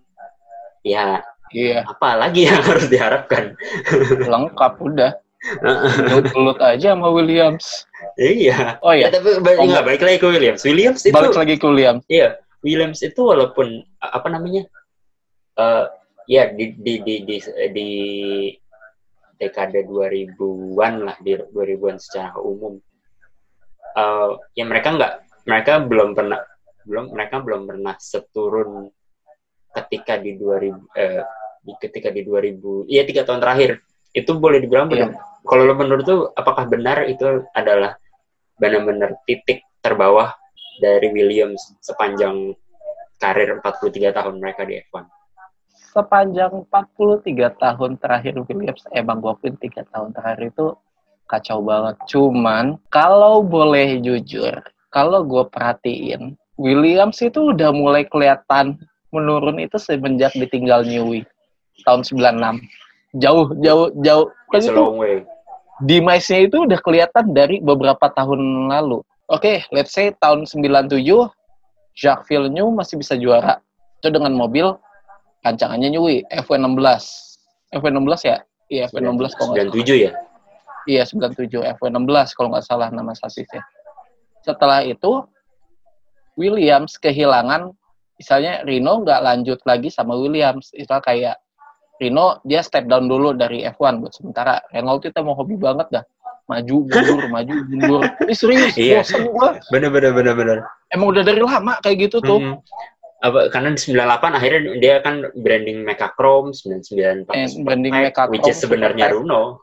[0.82, 1.80] ya iya.
[1.86, 3.54] Apa lagi yang harus diharapkan.
[4.26, 5.12] Lengkap udah.
[6.34, 7.86] Gelut aja sama Williams.
[8.18, 8.82] Iya.
[8.82, 10.62] Oh ya iya tapi balik, Oh, nggak, balik lagi ke Williams.
[10.66, 12.02] Williams itu balik lagi ke Williams.
[12.10, 12.28] Iya.
[12.66, 14.66] Williams itu walaupun apa namanya?
[15.58, 15.86] Eh
[16.28, 17.36] ya di di di di,
[17.70, 17.90] di
[19.38, 22.74] dekade 2000-an lah di 2000-an secara umum.
[23.94, 25.12] Eh ya mereka nggak
[25.46, 26.42] mereka belum pernah
[26.88, 28.90] belum mereka belum pernah seturun
[29.74, 31.22] ketika di 2000 eh
[31.64, 33.82] di ketika di 2000 iya tiga tahun terakhir
[34.16, 35.10] itu boleh dibilang Iya.
[35.10, 35.10] benar
[35.44, 37.96] kalau lo menurut tuh apakah benar itu adalah
[38.58, 40.32] benar-benar titik terbawah
[40.82, 42.54] dari Williams sepanjang
[43.18, 45.04] karir 43 tahun mereka di F1
[45.94, 50.66] sepanjang 43 tahun terakhir Williams emang gue akuin 3 tahun terakhir itu
[51.28, 51.96] kacau banget.
[52.08, 54.56] Cuman kalau boleh jujur,
[54.88, 58.80] kalau gue perhatiin Williams itu udah mulai kelihatan
[59.14, 61.24] menurun itu semenjak ditinggal Newey
[61.86, 62.60] tahun 96.
[63.16, 65.24] Jauh jauh jauh kan itu long way
[65.82, 69.02] demise-nya itu udah kelihatan dari beberapa tahun lalu.
[69.30, 70.90] Oke, let's say tahun 97
[71.94, 73.60] Jacques Villeneuve masih bisa juara.
[74.00, 74.74] Itu dengan mobil
[75.44, 77.78] rancangannya Newey F1 16.
[77.78, 78.36] F1 16 ya?
[78.72, 79.84] Iya, F1 16 kalau nggak salah.
[79.84, 80.12] 97 ya
[80.88, 83.60] Iya, 97 F1 16 kalau nggak salah nama sasisnya.
[84.40, 85.26] Setelah itu
[86.38, 87.74] Williams kehilangan
[88.18, 90.70] misalnya Rino nggak lanjut lagi sama Williams.
[90.72, 91.38] Itu kayak
[91.96, 94.62] Rino dia step down dulu dari F1 buat sementara.
[94.68, 96.04] Renault itu mau hobi banget dah.
[96.46, 98.02] Maju mundur, maju mundur.
[98.20, 99.02] Ini serius, Iya.
[99.02, 99.58] bosen gua.
[99.68, 102.38] bener bener bener bener Emang udah dari lama kayak gitu tuh.
[102.40, 102.58] Hmm.
[103.18, 103.98] apa karena di 98
[104.30, 109.10] akhirnya dia kan branding Mechachrome 99 pakai Eh, branding Mechachrome, which is sebenarnya.
[109.10, 109.58] Runo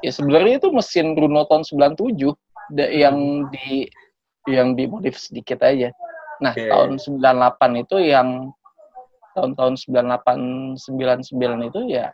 [0.00, 2.32] Ya sebenarnya itu mesin Bruno tahun 97
[2.70, 3.16] da- yang
[3.52, 3.84] di
[4.48, 5.92] yang dimodif sedikit aja.
[6.38, 6.70] Nah, Iya.
[6.70, 8.28] tahun 98 itu yang
[9.34, 12.10] tahun-tahun 98 99 itu ya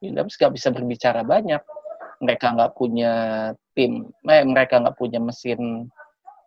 [0.00, 1.60] Williams nggak bisa berbicara banyak.
[2.20, 3.12] Mereka nggak punya
[3.72, 5.88] tim, eh, mereka nggak punya mesin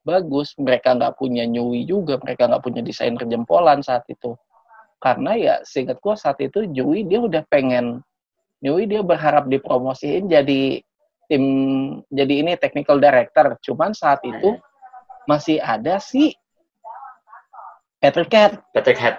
[0.06, 4.38] bagus, mereka nggak punya Newey juga, mereka nggak punya desainer jempolan saat itu.
[4.98, 8.02] Karena ya seingat gua saat itu Newey dia udah pengen
[8.62, 10.82] Newey dia berharap dipromosiin jadi
[11.28, 11.44] tim
[12.10, 13.58] jadi ini technical director.
[13.62, 14.58] Cuman saat itu
[15.28, 16.34] masih ada si
[17.98, 18.52] Patrick Head.
[18.74, 19.16] Patrick Head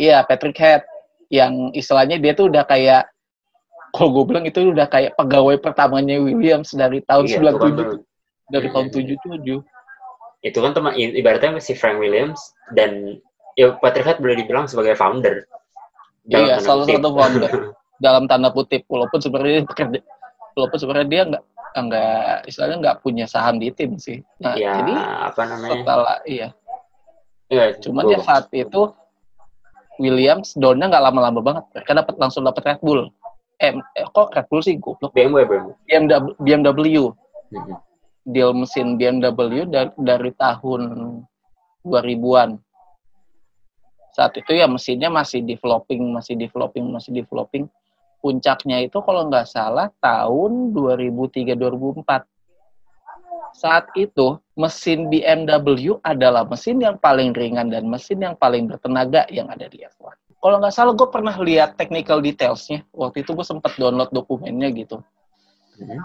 [0.00, 0.82] Iya, Patrick Head
[1.28, 3.08] yang istilahnya dia tuh udah kayak
[3.92, 7.76] kalau gue bilang itu udah kayak pegawai pertamanya Williams dari tahun Iya, itu kan 97
[7.76, 8.02] tuh-
[8.48, 8.94] dari Iya, tahun iya.
[8.96, 9.58] 77.
[10.42, 12.40] itu kan teman ibaratnya si Frank Williams
[12.72, 13.20] dan
[13.54, 15.44] ya Patrick Head boleh dibilang sebagai founder
[16.24, 17.52] Iya, salah satu founder.
[18.04, 20.00] Dalam tanda kutip walaupun sebenarnya dia bekerja
[20.54, 24.18] walaupun sebenarnya dia nggak nggak istilahnya nggak punya saham di tim sih.
[24.38, 24.92] Nah, ya jadi
[25.30, 26.48] apa namanya setelah iya
[27.52, 28.88] ya, Cuman ya saat itu
[30.00, 31.64] Williams downnya nggak lama-lama banget.
[31.76, 33.12] Mereka dapat langsung dapat Red Bull.
[33.60, 35.12] Eh, eh, kok Red Bull sih goblok.
[35.12, 37.12] BMW BMW BMW, BMW
[37.52, 37.76] Mhm.
[38.24, 40.82] deal mesin BMW dari, dari tahun
[41.84, 42.56] 2000-an.
[44.12, 47.68] Saat itu ya mesinnya masih developing, masih developing, masih developing.
[48.22, 52.22] puncaknya itu kalau nggak salah tahun 2003-2004.
[53.52, 59.48] Saat itu mesin BMW adalah mesin yang paling ringan dan mesin yang paling bertenaga yang
[59.52, 60.16] ada di F1.
[60.42, 62.82] Kalau nggak salah gue pernah lihat technical detailsnya.
[62.90, 64.98] Waktu itu gue sempat download dokumennya gitu.
[65.78, 66.02] Hmm.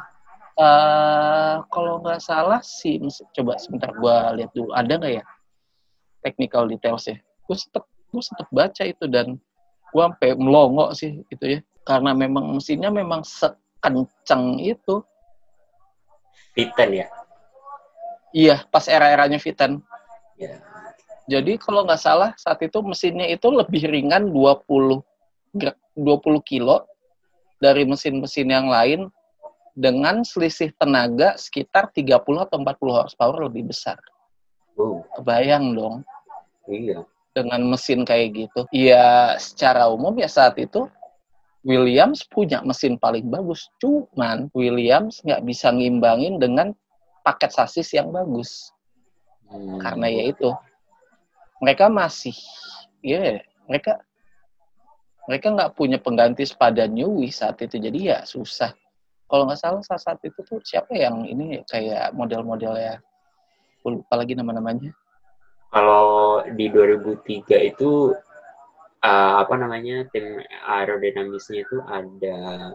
[0.57, 3.01] Uh, kalau nggak salah sih,
[3.33, 4.69] coba sebentar gue lihat dulu.
[4.77, 5.23] Ada nggak ya
[6.21, 7.17] technical detailsnya?
[7.49, 7.83] Gue sempet,
[8.13, 9.41] gue sempet baca itu dan
[9.91, 14.99] gue sampai melongo sih gitu ya karena memang mesinnya memang sekencang itu
[16.51, 17.07] Viten ya
[18.33, 19.83] iya pas era-eranya Viten
[20.39, 20.59] ya
[21.27, 25.03] jadi kalau nggak salah saat itu mesinnya itu lebih ringan 20
[25.57, 25.71] 20
[26.45, 26.87] kilo
[27.57, 29.09] dari mesin-mesin yang lain
[29.77, 33.97] dengan selisih tenaga sekitar 30 atau 40 horsepower lebih besar.
[34.77, 36.05] oh Bayang dong.
[36.69, 37.01] iya
[37.37, 38.65] dengan mesin kayak gitu.
[38.73, 40.89] Ya secara umum ya saat itu
[41.61, 43.69] Williams punya mesin paling bagus.
[43.77, 46.73] Cuman Williams nggak bisa ngimbangin dengan
[47.27, 48.71] paket sasis yang bagus.
[49.51, 49.83] Hmm.
[49.83, 50.55] Karena ya itu
[51.59, 52.35] mereka masih
[53.03, 53.37] ya yeah,
[53.67, 53.99] mereka
[55.27, 58.71] mereka nggak punya pengganti sepadan Newey saat itu jadi ya susah.
[59.27, 62.95] Kalau nggak salah saat, saat itu tuh siapa yang ini kayak model-model ya
[63.83, 64.95] lupa lagi nama-namanya
[65.71, 68.15] kalau di 2003 itu
[69.03, 72.71] uh, apa namanya tim aerodinamisnya itu ada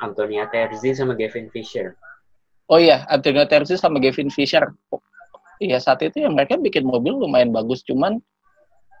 [0.00, 1.96] Antonia Terzi sama Gavin Fisher.
[2.66, 4.66] Oh iya, Antonia Terzi sama Gavin Fisher.
[5.62, 8.18] Iya saat itu ya mereka bikin mobil lumayan bagus, cuman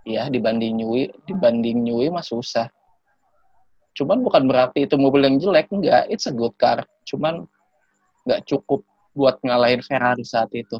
[0.06, 2.70] ya dibanding Newey, dibanding Newey mah susah.
[3.96, 6.06] Cuman bukan berarti itu mobil yang jelek, enggak.
[6.06, 6.86] It's a good car.
[7.08, 7.48] Cuman
[8.28, 10.78] nggak cukup buat ngalahin Ferrari saat itu.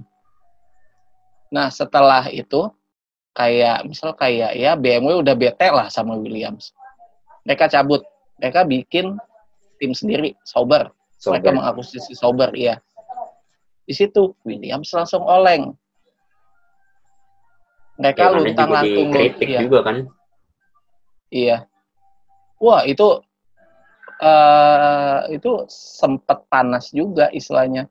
[1.51, 2.69] Nah, setelah itu
[3.33, 6.77] kayak misal kayak ya BMW udah bete lah sama Williams.
[7.49, 8.05] Mereka cabut,
[8.37, 9.17] mereka bikin
[9.81, 10.93] tim sendiri, Sauber.
[11.35, 12.79] Mereka mengakuisisi Sauber, iya.
[13.87, 15.75] Di situ Williams langsung oleng.
[17.97, 19.61] Mereka Ya, luntang lantung dikritik iya.
[19.65, 19.97] juga kan.
[21.33, 21.57] Iya.
[22.61, 23.23] Wah, itu
[24.17, 27.89] eh itu sempat panas juga istilahnya.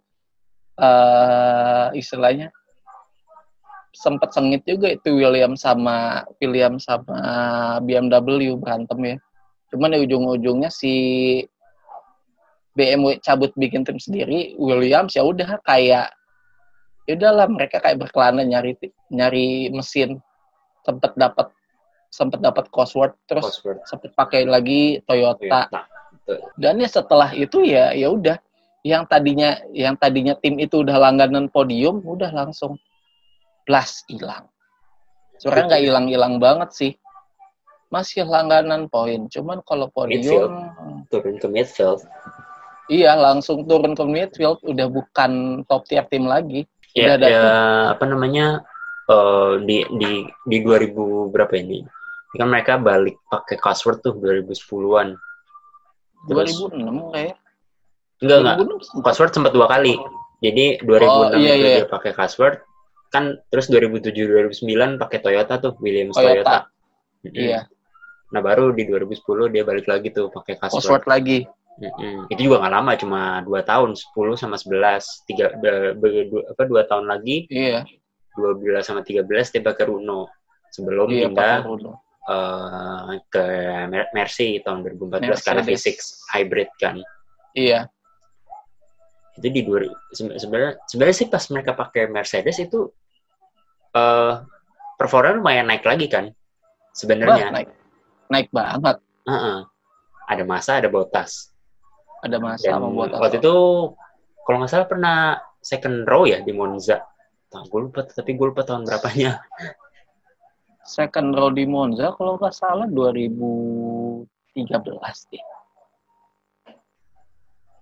[0.76, 2.52] eh istilahnya
[3.95, 7.15] sempat sengit juga itu William sama William sama
[7.80, 9.17] BMW berantem ya.
[9.71, 10.93] Cuman di ujung-ujungnya si
[12.76, 16.12] BMW cabut bikin tim sendiri, Williams ya udah kayak
[17.06, 18.76] ya udahlah mereka kayak berkelana nyari
[19.14, 20.20] nyari mesin
[20.82, 21.48] sempat dapat
[22.10, 25.82] sempat dapat Cosworth terus sempat pakai lagi Toyota Toyota.
[26.26, 26.38] Betul.
[26.58, 28.38] dan ya setelah itu ya ya udah
[28.86, 32.78] yang tadinya yang tadinya tim itu udah langganan podium udah langsung
[33.66, 34.50] plus hilang
[35.38, 36.92] sebenarnya nggak hilang-hilang banget sih
[37.94, 40.50] masih langganan poin cuman kalau Midfield.
[40.50, 40.54] podium
[41.14, 42.02] Turun ke midfield.
[42.91, 47.45] Iya langsung turun ke midfield udah bukan top tier tim lagi Ya, Udah ada ya
[47.91, 48.63] apa namanya
[49.12, 50.12] eh, di di
[50.48, 50.95] di 2000
[51.28, 51.84] berapa ini?
[51.84, 55.19] Ini Kan mereka balik pakai Cosworth tuh 2010-an.
[56.32, 57.36] Terus 2006 kayak
[58.24, 58.56] enggak enggak.
[59.04, 59.52] 2006 sempat.
[59.52, 60.00] Dua kali.
[60.39, 61.76] Jadi 2006 Oh, iya, itu iya.
[61.84, 62.63] dia pakai Cosworth.
[63.12, 64.15] Kan terus 2007
[64.56, 66.32] 2009 pakai Toyota tuh Williams Toyota.
[66.39, 66.60] Toyota.
[67.28, 67.67] Iya
[68.32, 70.80] Nah baru di 2010 dia balik lagi tuh pakai Cosworth.
[70.80, 71.43] Cosworth lagi
[71.76, 72.32] Mm-mm.
[72.32, 76.00] Itu juga nggak lama, cuma dua tahun, 10 sama 11, tiga, dua,
[76.56, 77.84] apa dua tahun lagi, iya
[78.36, 80.28] 12 sama 13 dia pakai Runo.
[80.72, 82.00] Sebelum iya pindah Runo.
[82.26, 83.44] eh, ke
[83.88, 85.84] Mer- Mercy tahun 2014 karena Mercedes.
[85.84, 86.00] V6
[86.32, 86.96] hybrid kan.
[87.54, 87.88] iya
[89.36, 92.88] Itu di dua sebe- sebenarnya sebenarnya sih pas mereka pakai Mercedes itu
[93.92, 94.34] eh
[94.96, 96.32] performa lumayan naik lagi kan.
[96.92, 97.52] Sebenarnya.
[97.52, 97.70] naik
[98.32, 99.58] naik banget Heeh.
[100.26, 101.55] Ada masa, ada botas.
[102.26, 103.56] Ada Dan masalah membuat waktu itu
[104.46, 105.18] kalau nggak salah pernah
[105.62, 107.02] second row ya di Monza.
[107.54, 109.40] Nah, gue lupa, tapi gue lupa tahun berapanya.
[110.86, 114.26] second row di Monza kalau nggak salah 2013
[115.34, 115.46] deh.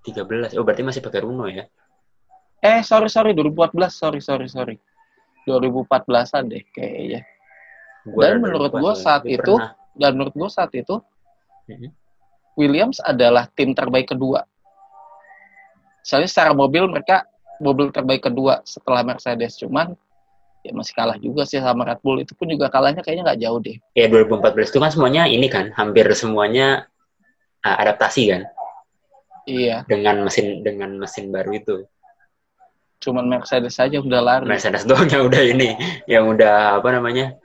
[0.04, 0.56] 13.
[0.60, 1.64] Oh, berarti masih pakai Runo ya?
[2.64, 4.76] Eh sorry sorry 2014 sorry sorry sorry
[5.44, 7.28] 2014an deh kayaknya.
[8.08, 8.96] Dan menurut soalnya.
[8.96, 9.76] saat itu, pernah.
[9.96, 10.96] Dan menurut gue saat itu
[11.64, 11.96] Mhm.
[12.54, 14.46] Williams adalah tim terbaik kedua.
[16.04, 17.24] Soalnya secara mobil mereka
[17.64, 19.96] mobil terbaik kedua setelah Mercedes cuman
[20.64, 23.60] ya masih kalah juga sih sama Red Bull itu pun juga kalahnya kayaknya nggak jauh
[23.60, 23.78] deh.
[23.96, 26.88] Ya 2014 itu kan semuanya ini kan, hampir semuanya
[27.64, 28.44] uh, adaptasi kan
[29.44, 31.76] Iya, dengan mesin dengan mesin baru itu.
[33.04, 34.48] cuman Mercedes saja udah lari.
[34.48, 35.76] Mercedes doang yang udah ini,
[36.08, 37.36] yang udah apa namanya?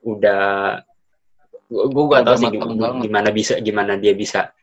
[0.00, 0.80] Udah
[1.90, 4.54] gua gak tahu sih gimana, gimana bisa gimana dia bisa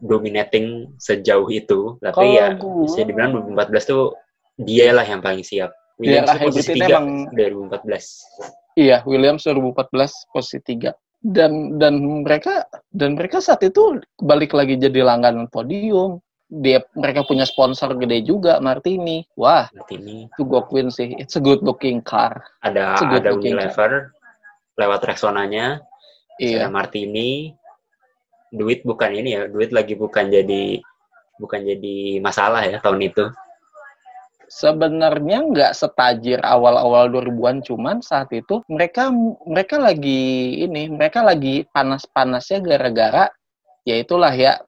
[0.00, 2.00] dominating sejauh itu.
[2.00, 4.16] Tapi Kalau ya gua- bisa dibilang 2014 tuh
[4.56, 5.72] dia lah yang paling siap.
[6.00, 8.04] Williams tuh lah posisi 3 emang- 2014.
[8.72, 10.96] Iya, Williams 2014 posisi 3.
[11.20, 16.24] Dan dan mereka dan mereka saat itu balik lagi jadi langganan podium.
[16.48, 19.22] Dia mereka punya sponsor gede juga Martini.
[19.36, 21.12] Wah, Berarti ini itu gue akuin sih.
[21.20, 22.40] It's a good looking car.
[22.64, 24.16] ada ada Unilever
[24.74, 25.84] lewat Rexonanya,
[26.40, 26.72] ada Iya.
[26.72, 27.52] Martini.
[28.50, 30.82] Duit bukan ini ya, duit lagi bukan jadi
[31.38, 33.30] bukan jadi masalah ya tahun itu.
[34.50, 39.14] Sebenarnya nggak setajir awal-awal 2000-an, cuman saat itu mereka
[39.46, 43.30] mereka lagi ini, mereka lagi panas-panasnya gara-gara
[43.86, 44.58] ya itulah ya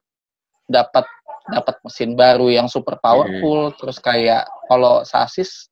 [0.71, 1.03] dapat
[1.51, 5.67] dapat mesin baru yang super powerful, terus kayak kalau sasis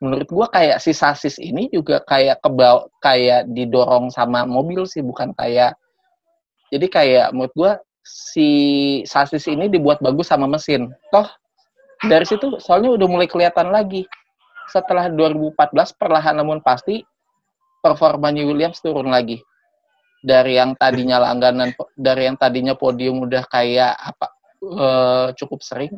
[0.00, 5.36] menurut gua kayak si sasis ini juga kayak kebau kayak didorong sama mobil sih bukan
[5.36, 5.76] kayak
[6.72, 7.72] jadi kayak menurut gua
[8.04, 8.50] si
[9.04, 10.88] sasis ini dibuat bagus sama mesin.
[11.12, 11.28] Toh
[12.08, 14.08] dari situ soalnya udah mulai kelihatan lagi
[14.72, 17.04] setelah 2014 perlahan namun pasti
[17.84, 19.42] performanya Williams turun lagi
[20.24, 24.26] dari yang tadinya langganan dari yang tadinya podium udah kayak apa
[24.64, 25.92] eh, cukup sering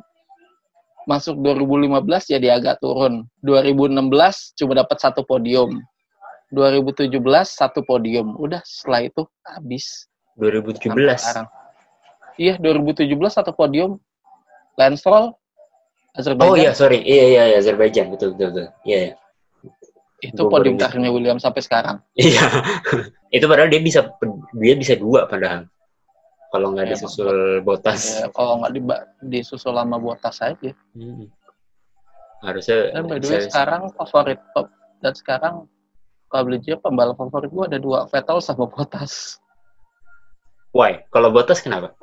[1.09, 5.83] masuk 2015 jadi agak turun 2016 cuma dapat satu podium
[6.55, 10.89] 2017 satu podium udah setelah itu habis 2017.
[10.89, 11.47] Sampai sekarang.
[12.41, 14.01] Iya, 2017 satu podium.
[14.81, 15.37] Lance Stroll,
[16.17, 16.49] Azerbaijan.
[16.49, 17.05] Oh iya, sorry.
[17.05, 18.67] Iya iya iya Azerbaijan betul betul betul.
[18.89, 19.15] Iya iya.
[20.23, 22.01] Itu Gua podium terakhirnya William sampai sekarang.
[22.17, 22.41] Iya.
[23.37, 24.09] itu padahal dia bisa
[24.57, 25.69] dia bisa dua padahal.
[26.53, 28.01] Kalau nggak Ya, disusul Botas.
[28.21, 30.71] Ya, kalau nggak diba- disusul sama Bottas aja.
[30.93, 31.33] Hmm.
[32.45, 34.67] Harusnya Dan by the way sekarang favorit top
[35.01, 35.55] dan sekarang
[36.29, 39.41] kalau beli dia pembalap favorit gua ada dua Vettel sama Bottas.
[40.77, 41.09] Why?
[41.09, 41.97] Kalau Botas kenapa?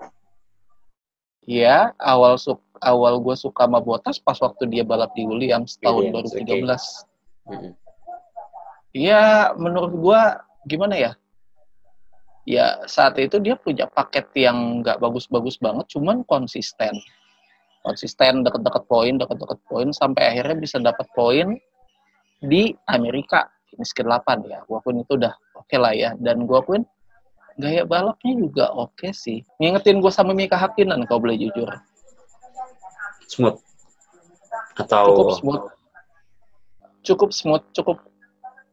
[1.46, 2.38] Iya, awal
[2.82, 7.06] awal gue suka sama Bottas pas waktu dia balap di Williams tahun Williams, 2013.
[7.50, 7.74] Hmm.
[8.94, 11.12] Iya, menurut gua gimana ya?
[12.47, 16.95] Ya saat itu dia punya paket yang nggak bagus-bagus banget, cuman konsisten.
[17.84, 21.56] Konsisten deket-deket poin, deket-deket poin sampai akhirnya bisa dapat poin
[22.43, 24.60] di Amerika finish ke-8 ya.
[24.67, 26.15] Gua akuin itu udah oke lah ya.
[26.19, 26.84] Dan gua akuin
[27.60, 29.43] gaya balapnya juga oke sih.
[29.60, 31.69] Ngingetin gua sama Mika Hakkinen kalau boleh jujur.
[33.30, 33.60] Smooth.
[34.75, 35.63] Atau Cukup smooth.
[36.99, 37.97] Cukup smooth, cukup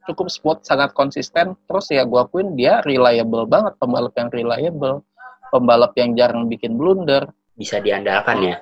[0.07, 1.59] cukup smooth, sangat konsisten.
[1.66, 5.03] Terus ya gua akuin dia reliable banget, pembalap yang reliable,
[5.51, 7.29] pembalap yang jarang bikin blunder.
[7.57, 8.57] bisa diandalkan ya.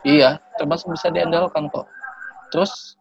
[0.00, 1.84] Iya, termasuk bisa diandalkan kok.
[2.48, 2.96] Terus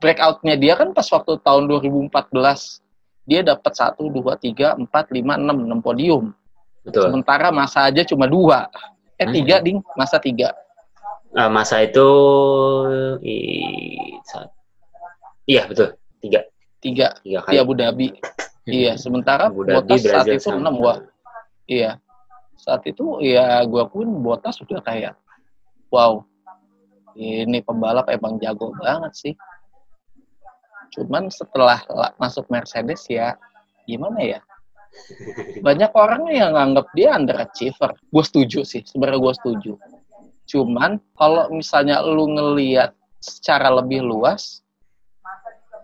[0.00, 2.80] breakout-nya dia kan pas waktu tahun 2014
[3.24, 6.32] dia dapat 1, 2, 3, 4, 5, 6, 6 podium.
[6.80, 7.08] Betul.
[7.08, 8.68] Sementara masa aja cuma dua.
[9.16, 9.32] Eh, Hmm.
[9.36, 9.80] tiga, ding.
[9.96, 10.52] Masa tiga.
[11.32, 12.08] Eh, masa itu
[13.20, 14.52] i- saat-
[15.44, 15.92] Iya betul.
[16.84, 17.16] Tiga.
[17.24, 17.56] Di.
[17.56, 18.12] Abu Dhabi.
[18.68, 20.98] Iya, sementara Abu Dhabi, Bottas saat itu sama- 6, wah.
[21.64, 21.96] Iya.
[22.60, 25.16] Saat itu ya gua pun Bottas sudah kayak
[25.88, 26.20] wow.
[27.14, 29.34] Ini pembalap emang jago banget sih.
[30.98, 33.38] Cuman setelah la- masuk Mercedes ya
[33.86, 34.40] gimana ya?
[35.62, 37.94] Banyak orang yang nganggap dia underachiever.
[38.10, 39.72] Gue setuju sih, sebenarnya gue setuju.
[40.50, 44.63] Cuman kalau misalnya lu ngeliat secara lebih luas,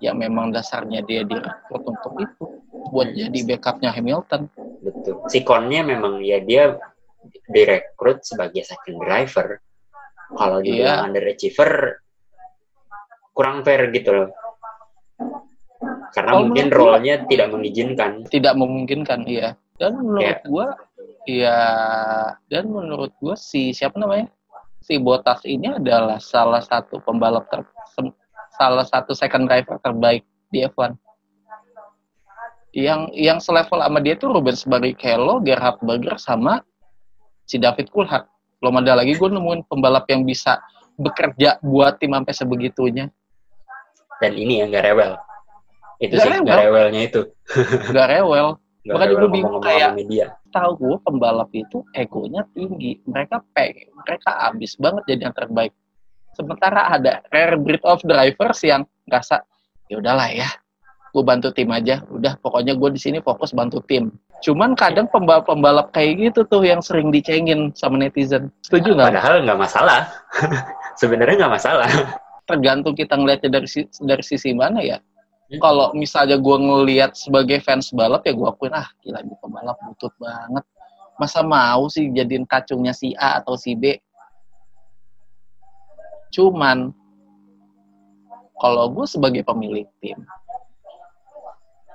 [0.01, 2.45] ya memang dasarnya dia direkrut untuk itu
[2.91, 4.49] buat jadi backupnya Hamilton.
[4.81, 5.15] Betul.
[5.29, 6.75] Si Konnya memang ya dia
[7.47, 9.61] direkrut sebagai second driver.
[10.35, 11.07] Kalau dibilang Iya.
[11.11, 11.71] underachiever
[13.37, 14.29] kurang fair gitu loh.
[16.11, 18.27] Karena Kalau mungkin role-nya tidak mengizinkan.
[18.27, 19.55] Tidak memungkinkan, iya.
[19.79, 20.45] Dan menurut Ya.
[20.45, 20.67] gua,
[21.25, 21.59] ya
[22.51, 24.29] dan menurut gua si siapa namanya?
[24.81, 27.63] Si Bottas ini adalah salah satu pembalap ter
[28.61, 30.21] salah satu second driver terbaik
[30.53, 30.93] di F1.
[32.71, 36.61] Yang yang selevel sama dia tuh Rubens Barrichello, Gerhard Berger sama
[37.43, 38.29] si David Coulthard.
[38.61, 40.61] Belum ada lagi gue nemuin pembalap yang bisa
[40.95, 43.09] bekerja buat tim sampai sebegitunya.
[44.21, 45.13] Dan ini ya nggak rewel.
[45.97, 46.57] Itu Nggak sih rewel.
[46.61, 47.21] rewelnya itu.
[47.97, 48.47] Gak rewel.
[48.81, 49.93] Nggak Makanya gua bingung kayak-
[50.51, 53.01] tahu gue pembalap itu egonya tinggi.
[53.05, 55.73] Mereka pe mereka abis banget jadi yang terbaik.
[56.41, 59.45] Sementara ada rare breed of drivers yang ngerasa
[59.93, 60.49] ya udahlah ya,
[61.13, 62.01] gue bantu tim aja.
[62.09, 64.09] Udah pokoknya gue di sini fokus bantu tim.
[64.41, 68.49] Cuman kadang pembalap-pembalap kayak gitu tuh yang sering dicengin sama netizen.
[68.65, 69.13] Setuju nggak?
[69.13, 70.01] Padahal nggak masalah.
[71.01, 71.89] Sebenarnya nggak masalah.
[72.49, 73.69] Tergantung kita ngeliatnya dari
[74.01, 74.97] dari sisi mana ya.
[74.97, 75.61] Hmm.
[75.61, 80.17] Kalau misalnya gue ngelihat sebagai fans balap ya gue akuin ah gila ini pembalap butut
[80.17, 80.65] banget.
[81.21, 83.93] masa mau sih jadiin kacungnya si A atau si B
[86.31, 86.95] cuman
[88.61, 90.19] kalau gue sebagai pemilik tim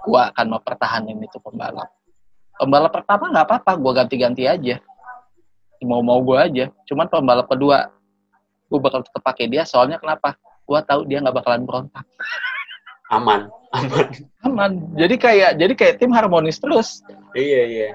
[0.05, 1.89] gue akan mempertahankan itu pembalap.
[2.61, 4.77] Pembalap pertama nggak apa-apa gue ganti-ganti aja.
[5.81, 7.89] Mau-mau gue aja cuman pembalap kedua
[8.69, 10.37] gue bakal tetap pakai dia soalnya kenapa?
[10.65, 12.05] Gue tahu dia nggak bakalan berontak.
[13.09, 14.07] Aman aman.
[14.45, 14.71] Aman.
[14.95, 17.03] Jadi kayak jadi kayak tim harmonis terus.
[17.35, 17.89] Iya iya.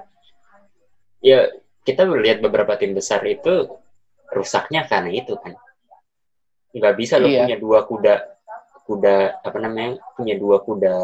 [1.21, 1.41] Ya
[1.85, 3.69] kita melihat beberapa tim besar itu
[4.31, 5.57] rusaknya karena itu kan
[6.71, 7.47] nggak bisa lo Iya.
[7.47, 8.15] punya dua kuda
[8.87, 10.97] kuda apa namanya punya dua kuda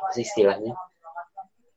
[0.00, 0.72] apa sih istilahnya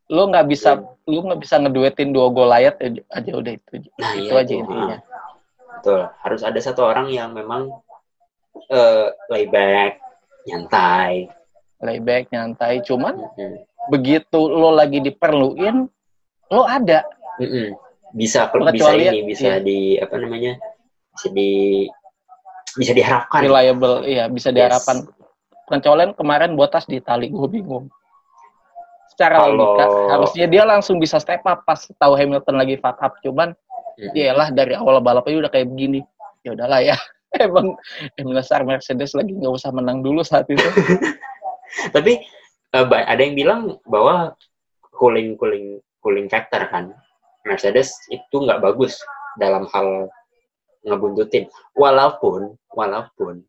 [0.08, 4.32] lu nggak bisa lu nggak bisa ngeduetin dua Goliath aja, aja udah itu nah itu
[4.32, 5.00] iya aja tuh, intinya ah.
[5.76, 7.72] betul harus ada satu orang yang memang
[8.72, 10.00] eh layback
[10.48, 11.28] nyantai
[11.84, 13.68] layback nyantai cuman Mm-mm.
[13.92, 15.88] begitu lo lagi diperluin
[16.52, 17.04] lo ada
[17.44, 17.76] Mm-mm.
[18.16, 19.60] bisa bisa Pengecualian, ini bisa iya.
[19.60, 20.56] di apa namanya
[21.12, 21.52] bisa di
[22.78, 23.42] bisa diharapkan.
[23.44, 24.56] Reliable iya bisa Yes.
[24.56, 24.98] diharapkan.
[25.68, 27.92] Pengecualian kemarin botas di tali gue bingung.
[29.12, 33.18] Secara Kalau- logika harusnya dia langsung bisa step up pas tahu Hamilton lagi fuck up.
[33.20, 33.52] Cuman
[33.98, 34.14] Mm-mm.
[34.14, 36.06] iyalah dari awal balapnya udah kayak begini.
[36.46, 36.96] Ya udahlah ya.
[37.44, 37.76] Emang
[38.16, 40.64] emang dasar Mercedes lagi nggak usah menang dulu saat itu.
[41.96, 42.24] Tapi
[42.72, 44.32] eh, ada yang bilang bahwa
[44.96, 46.96] cooling cooling cooling factor kan.
[47.44, 48.96] Mercedes itu nggak bagus
[49.36, 50.08] dalam hal
[50.86, 51.50] ngebuntutin.
[51.74, 53.42] Walaupun walaupun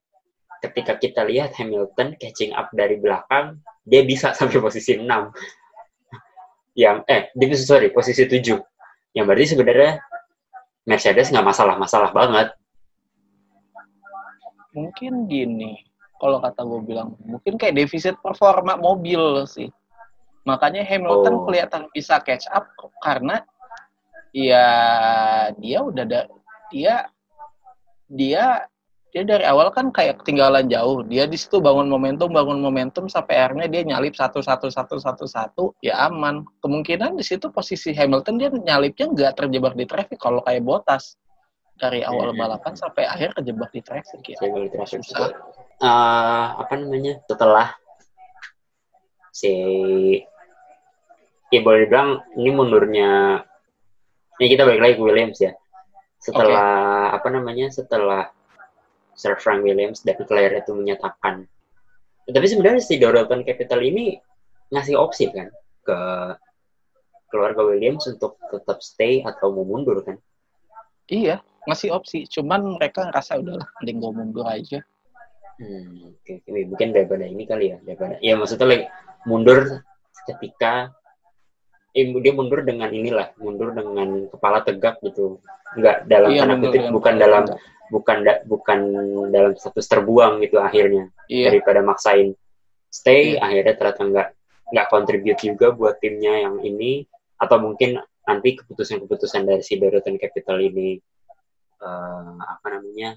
[0.64, 5.04] ketika kita lihat Hamilton catching up dari belakang, dia bisa sampai posisi 6.
[6.78, 8.38] Yang eh dia sorry posisi 7.
[9.16, 9.92] Yang berarti sebenarnya
[10.88, 12.48] Mercedes nggak masalah-masalah banget.
[14.68, 15.82] mungkin gini
[16.22, 19.66] kalau kata gue bilang mungkin kayak defisit performa mobil sih
[20.46, 21.44] makanya Hamilton Oh.
[21.48, 22.68] kelihatan bisa catch up
[23.02, 23.42] karena
[24.30, 24.66] ya
[25.58, 26.20] dia udah ada
[26.70, 27.08] dia
[28.08, 28.66] dia
[29.08, 31.00] dia dari awal kan kayak ketinggalan jauh.
[31.08, 35.24] Dia di situ bangun momentum bangun momentum sampai akhirnya dia nyalip satu satu satu satu
[35.24, 36.44] satu ya aman.
[36.60, 41.16] Kemungkinan di situ posisi Hamilton dia nyalipnya nggak terjebak di traffic kalau kayak Bottas.
[41.78, 42.42] Dari awal Mhm.
[42.42, 44.38] balapan sampai akhir terjebak di traffic ya.
[44.42, 45.30] Traffic Susah.
[45.78, 47.22] Eh, apa namanya?
[47.30, 47.70] Setelah
[49.30, 49.54] si
[51.48, 53.10] ya boleh dibilang ini mundurnya
[54.36, 55.54] ini kita balik lagi ke Williams ya
[56.18, 58.30] setelah apa namanya setelah
[59.18, 61.46] Sir Frank Williams dan Claire itu menyatakan
[62.28, 64.18] tapi sebenarnya si Doralton Capital ini
[64.74, 65.48] ngasih opsi kan
[65.86, 65.98] ke
[67.32, 70.18] keluarga Williams untuk tetap stay atau mau mundur kan
[71.08, 72.28] Iya, ngasih opsi.
[72.28, 74.84] Cuman mereka ngerasa udahlah, mending gue mundur aja.
[75.58, 76.60] Hmm, oke, oke.
[76.70, 78.86] mungkin daripada ini kali ya, daripada ya maksudnya like,
[79.26, 79.82] mundur
[80.30, 80.94] ketika
[81.98, 85.42] eh, dia mundur dengan inilah, mundur dengan kepala tegak gitu,
[85.74, 87.44] nggak dalam Iya, tanda kutip bukan dalam
[87.88, 88.78] bukan da- bukan
[89.34, 92.38] dalam status terbuang gitu akhirnya Iya, daripada maksain.
[92.88, 93.42] Stay Iya.
[93.44, 94.28] akhirnya ternyata nggak
[94.68, 97.04] nggak contribute juga buat timnya yang ini.
[97.40, 97.96] Atau mungkin
[98.28, 101.00] nanti keputusan-keputusan dari si Dorothea Capital ini
[101.78, 103.16] eh, apa namanya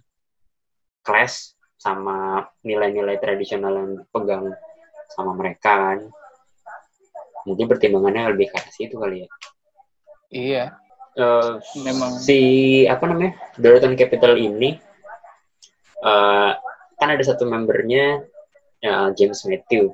[1.02, 4.54] clash sama nilai-nilai tradisional yang dipegang
[5.12, 6.00] sama mereka kan
[7.48, 9.30] mungkin pertimbangannya lebih ke arah situ kali ya
[10.32, 10.66] iya.
[11.12, 12.24] Eh, Memang.
[12.24, 12.40] si
[12.88, 14.80] apa namanya Dorothea Capital ini
[16.02, 16.52] eh,
[16.96, 18.24] kan ada satu membernya
[18.80, 19.92] eh, James Matthew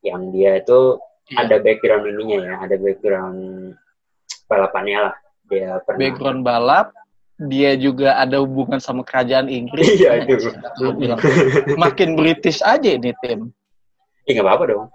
[0.00, 1.42] yang dia itu Iya.
[1.42, 3.40] ada background ininya ya ada background
[4.46, 5.14] balapannya lah
[5.46, 6.88] dia pernah Background balap,
[7.38, 9.86] dia juga ada hubungan sama kerajaan Inggris.
[9.94, 10.50] Iya, itu.
[11.78, 13.54] Makin British aja ini tim.
[14.26, 14.86] Eh nggak apa-apa dong.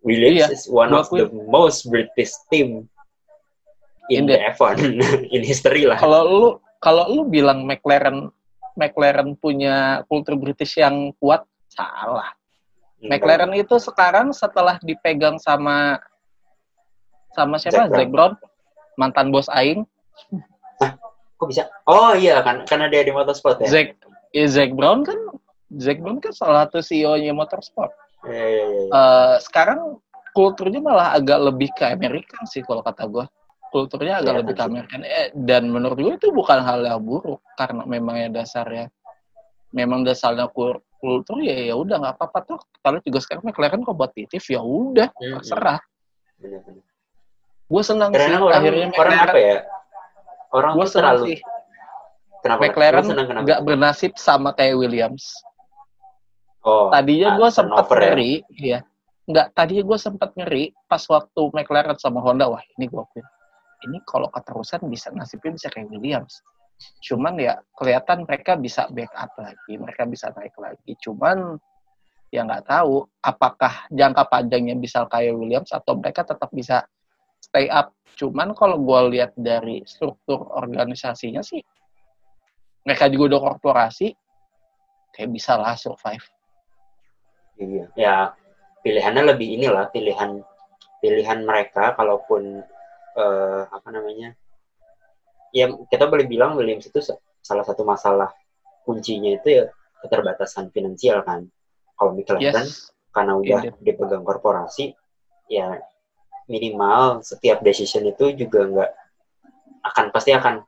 [0.00, 2.88] Williams Iya, is one gua of the most British team
[4.08, 4.74] in, In the, the- F1
[5.34, 6.00] in history lah.
[6.00, 6.48] Kalau lu
[6.80, 8.32] kalau lu bilang McLaren
[8.80, 12.32] McLaren punya kultur British yang kuat, salah.
[13.00, 16.00] McLaren itu sekarang setelah dipegang sama
[17.36, 17.88] sama siapa?
[17.88, 17.96] Zac Brown.
[17.96, 18.32] Zac Brown,
[18.96, 19.84] mantan bos aing.
[21.40, 21.68] Kok bisa?
[21.88, 23.68] Oh iya kan karena dia di motorsport ya.
[23.68, 23.96] Zac
[24.32, 25.16] ya Zac Brown kan
[25.80, 27.92] Zac Brown kan salah satu CEO-nya motorsport.
[28.26, 29.96] Eh, sekarang
[30.36, 33.24] kulturnya malah agak lebih ke Amerika sih kalau kata gue.
[33.70, 34.68] Kulturnya agak Iya, lebih ke sih.
[34.68, 34.94] Amerika.
[35.00, 38.90] Eh, dan menurut gue itu bukan hal yang buruk karena memangnya dasarnya
[39.70, 42.58] memang dasarnya kur- kultur ya ya udah nggak apa-apa tuh.
[42.82, 45.78] Kalau juga sekarang McLaren kompetitif ya udah terserah.
[47.70, 49.30] Gue senang sih Karena orang, akhirnya orang McLaren.
[49.30, 49.58] apa ya?
[50.50, 51.38] Orang Gue terlalu sih
[52.42, 52.60] kenapa?
[52.66, 53.06] McLaren
[53.46, 55.30] nggak bernasib sama kayak Williams.
[56.60, 57.96] Oh, Tadinya ah, gue sempat ya?
[58.12, 58.78] ngeri, iya.
[59.24, 62.50] Nggak, tadinya gue sempat ngeri pas waktu McLaren sama Honda.
[62.52, 63.26] Wah, ini gue akuin.
[63.80, 66.44] ini kalau keterusan bisa nasibnya bisa kayak Williams.
[67.00, 70.92] Cuman ya kelihatan mereka bisa backup lagi, mereka bisa naik lagi.
[71.00, 71.56] Cuman
[72.28, 76.84] ya nggak tahu apakah jangka panjangnya bisa kayak Williams atau mereka tetap bisa
[77.40, 77.96] stay up.
[78.20, 81.64] Cuman kalau gue lihat dari struktur organisasinya sih,
[82.84, 84.12] mereka juga udah korporasi,
[85.16, 86.39] kayak bisa lah survive.
[87.60, 87.84] Iya.
[87.94, 88.14] Ya
[88.80, 90.40] pilihannya lebih inilah pilihan
[91.00, 92.64] pilihan mereka kalaupun
[93.16, 94.36] uh, apa namanya
[95.52, 97.00] ya kita boleh bilang Williams itu
[97.40, 98.32] salah satu masalah
[98.84, 99.64] kuncinya itu ya
[100.00, 101.48] keterbatasan finansial kan
[101.96, 102.88] kalau McLaren yes.
[103.12, 103.84] karena udah Indeed.
[103.84, 104.96] dipegang korporasi
[105.50, 105.76] ya
[106.48, 108.90] minimal setiap decision itu juga nggak
[109.92, 110.64] akan pasti akan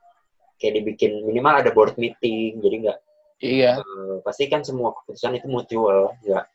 [0.61, 2.99] kayak dibikin minimal ada board meeting jadi nggak
[3.41, 6.45] iya uh, pasti kan semua keputusan itu mutual nggak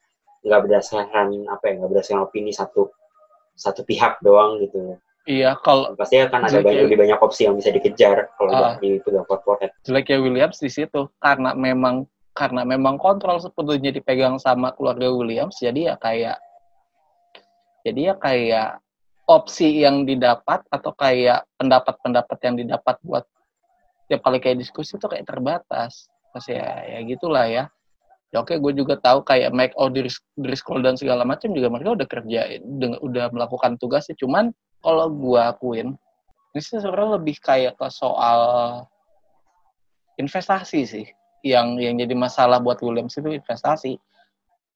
[0.44, 2.90] nggak berdasarkan apa ya nggak berdasarkan opini satu
[3.58, 7.68] satu pihak doang gitu Iya, kalau pasti akan ada banyak, lebih banyak opsi yang bisa
[7.68, 9.76] dikejar kalau uh, di pegang corporate.
[9.84, 15.92] Jeleknya Williams di situ karena memang karena memang kontrol sepenuhnya dipegang sama keluarga Williams, jadi
[15.92, 16.40] ya kayak
[17.84, 18.68] jadi ya kayak
[19.28, 23.28] opsi yang didapat atau kayak pendapat-pendapat yang didapat buat
[24.08, 26.08] tiap kali kayak diskusi itu kayak terbatas.
[26.32, 27.64] Terus ya ya gitulah ya.
[28.28, 32.40] Ya oke, gue juga tahu kayak Mike O'Driscoll dan segala macam juga mereka udah kerja,
[33.00, 34.12] udah melakukan tugasnya.
[34.20, 34.52] Cuman
[34.84, 35.96] kalau gue akuin
[36.52, 38.40] ini sebenarnya lebih kayak ke soal
[40.20, 41.06] investasi sih.
[41.40, 43.96] Yang yang jadi masalah buat Williams itu investasi.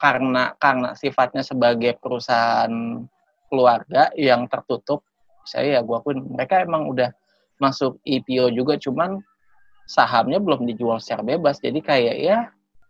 [0.01, 3.05] Karena karena sifatnya sebagai perusahaan
[3.53, 5.05] keluarga yang tertutup
[5.45, 7.11] saya ya gue akuin mereka emang udah
[7.61, 9.21] masuk IPO juga cuman
[9.85, 11.61] sahamnya belum dijual secara bebas.
[11.61, 12.39] Jadi kayak ya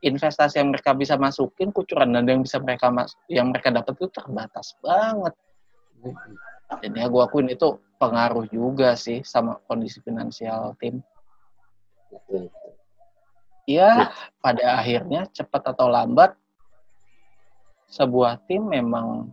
[0.02, 4.10] investasi yang mereka bisa masukin kucuran dan yang bisa mereka mas yang mereka dapat itu
[4.10, 5.34] terbatas banget
[6.82, 10.98] dan ya gue akuin itu pengaruh juga sih sama kondisi finansial tim.
[13.68, 14.10] Ya,
[14.42, 16.34] pada akhirnya cepat atau lambat
[17.86, 19.30] sebuah tim memang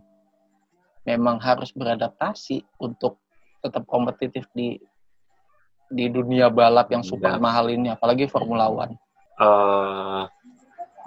[1.02, 3.18] memang harus beradaptasi untuk
[3.64, 4.78] tetap kompetitif di
[5.90, 7.42] di dunia balap yang super ya.
[7.42, 8.94] mahal ini, apalagi Formula One.
[9.40, 10.30] Uh,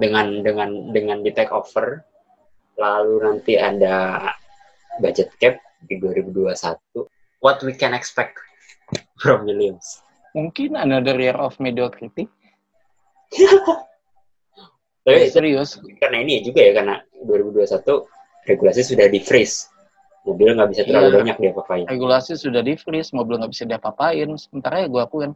[0.01, 2.01] dengan dengan dengan di take over,
[2.77, 4.29] lalu nanti ada
[5.01, 8.37] budget cap di 2021 what we can expect
[9.19, 12.27] from Williams mungkin another year of mediocrity.
[15.03, 15.83] Tapi serius.
[15.99, 16.95] karena ini juga ya karena
[17.27, 19.67] 2021 regulasi sudah di freeze
[20.23, 23.67] mobil nggak bisa terlalu iya, banyak dia apain regulasi sudah di freeze mobil nggak bisa
[23.67, 24.31] diapa-apain.
[24.39, 25.31] Sementara ya gue akuin.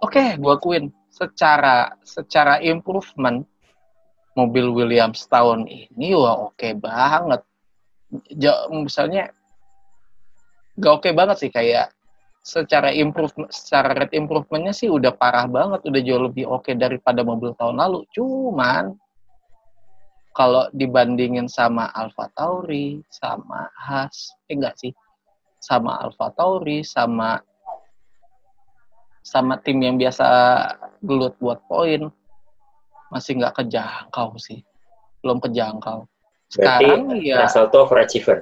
[0.00, 0.84] Oke okay, gue akuin
[1.18, 3.42] secara secara improvement
[4.38, 7.42] mobil Williams tahun ini wah oke okay banget
[8.70, 9.34] misalnya
[10.78, 11.90] gak oke okay banget sih kayak
[12.48, 17.20] secara improvement secara rate improvementnya sih udah parah banget udah jauh lebih oke okay daripada
[17.20, 18.08] mobil tahun lalu.
[18.16, 18.96] Cuman
[20.32, 24.92] kalau dibandingin sama Alfa Tauri sama Haas eh enggak sih
[25.60, 27.36] sama Alfa Tauri sama
[29.28, 30.24] sama tim yang biasa
[31.04, 32.08] gelut buat poin
[33.12, 34.64] masih nggak kejangkau sih
[35.20, 36.08] belum kejangkau
[36.48, 38.38] sekarang Berarti ya Russell tuh overachiever.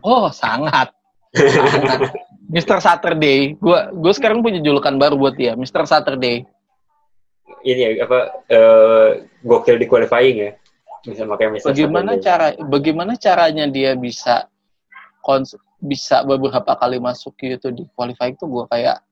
[0.00, 0.94] Oh, sangat.
[1.34, 2.00] sangat.
[2.54, 2.78] Mr.
[2.78, 3.58] Saturday.
[3.58, 5.84] Gua gue sekarang punya julukan baru buat dia, Mr.
[5.84, 6.46] Saturday.
[7.62, 8.18] Ini apa
[8.50, 9.08] uh,
[9.42, 10.50] gokil di qualifying ya.
[11.02, 11.74] Bisa pakai Mr.
[11.74, 12.24] Bagaimana Saturday.
[12.24, 14.46] cara bagaimana caranya dia bisa
[15.22, 19.02] kons bisa beberapa kali masuk gitu di qualifying tuh gue kayak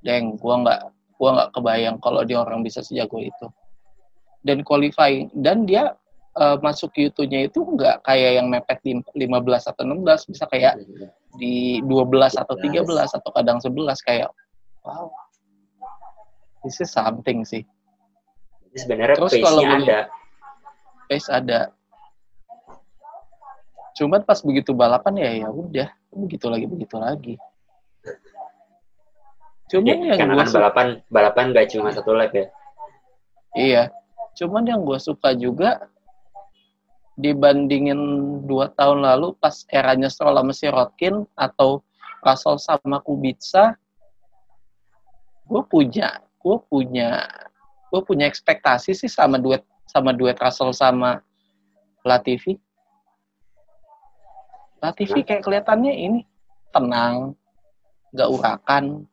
[0.00, 0.80] deng gue nggak
[1.20, 3.46] gue nggak kebayang kalau dia orang bisa sejago itu
[4.40, 5.96] dan qualifying dan dia
[6.38, 8.92] uh, masuk YouTube-nya itu nggak kayak yang mepet di
[9.26, 10.78] 15 atau 16, bisa kayak
[11.40, 14.28] di 12 atau 13 atau kadang 11 kayak
[14.84, 15.10] wow.
[16.60, 17.64] This is something sih.
[18.76, 20.12] Sebenarnya Terus kalau ada.
[21.08, 21.72] Pace ada.
[23.96, 27.34] Cuman pas begitu balapan ya ya udah, begitu lagi begitu lagi.
[29.70, 32.46] Cuman ya, yang gue balapan balapan gak cuma satu lap ya.
[33.54, 33.82] Iya.
[34.34, 35.86] Cuman yang gue suka juga
[37.14, 38.00] dibandingin
[38.48, 41.84] dua tahun lalu pas eranya Stroll sama si Rodkin atau
[42.24, 43.76] Russell sama Kubica,
[45.46, 47.28] gue punya gue punya
[47.92, 51.20] gue punya ekspektasi sih sama duet sama duet Russell sama
[52.02, 52.56] Latifi.
[54.80, 56.20] Latifi kayak kelihatannya ini
[56.72, 57.36] tenang,
[58.16, 59.04] nggak urakan,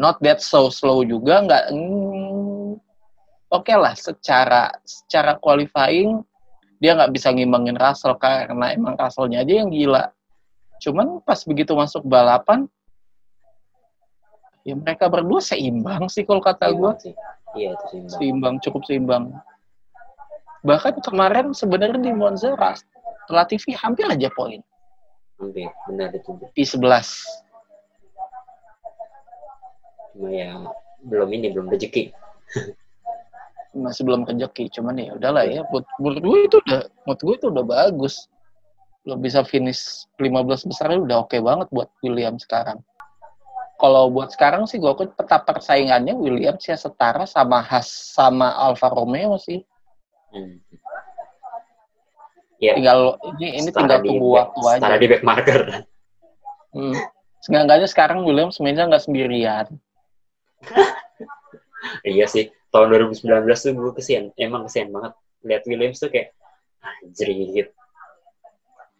[0.00, 1.64] not that so slow juga, nggak.
[1.76, 2.80] Mm,
[3.50, 6.22] Oke okay lah, secara secara qualifying
[6.78, 10.06] dia nggak bisa ngimbangin Russell karena emang Russellnya aja yang gila
[10.80, 12.64] Cuman pas begitu masuk balapan,
[14.64, 16.92] ya mereka berdua seimbang sih kalau kata gue.
[17.04, 17.14] sih.
[17.52, 18.16] Iya, itu seimbang.
[18.16, 19.24] Seimbang, cukup seimbang.
[20.64, 22.56] Bahkan kemarin sebenarnya di Monza,
[23.28, 24.64] Latifi hampir aja poin.
[25.36, 26.32] Hampir, benar itu.
[26.56, 26.88] P11.
[30.14, 30.50] Cuma ya
[31.06, 32.10] belum ini, belum rezeki.
[33.70, 34.66] Masih belum kejeki.
[34.74, 35.62] Cuman ya udahlah ya.
[35.70, 38.14] Buat, menurut gue itu udah, menurut gue itu udah bagus.
[39.06, 42.82] Lo bisa finish 15 besar udah oke banget buat William sekarang.
[43.80, 48.92] Kalau buat sekarang sih gue akui peta persaingannya Williams ya setara sama Haas sama Alfa
[48.92, 49.64] Romeo sih.
[50.34, 50.60] Hmm.
[52.60, 54.76] Ya, Tinggal ini ini setara tinggal tunggu back- waktu aja.
[54.84, 55.60] Setara di back marker.
[56.76, 56.94] Hmm.
[57.40, 59.64] Seenggaknya sekarang Williams mainnya nggak sendirian.
[62.04, 64.24] Iya sih, tahun 2019 tuh gue kesian.
[64.36, 65.12] Emang kesian banget.
[65.44, 66.36] Lihat Williams tuh kayak,
[66.80, 67.72] anjir gitu.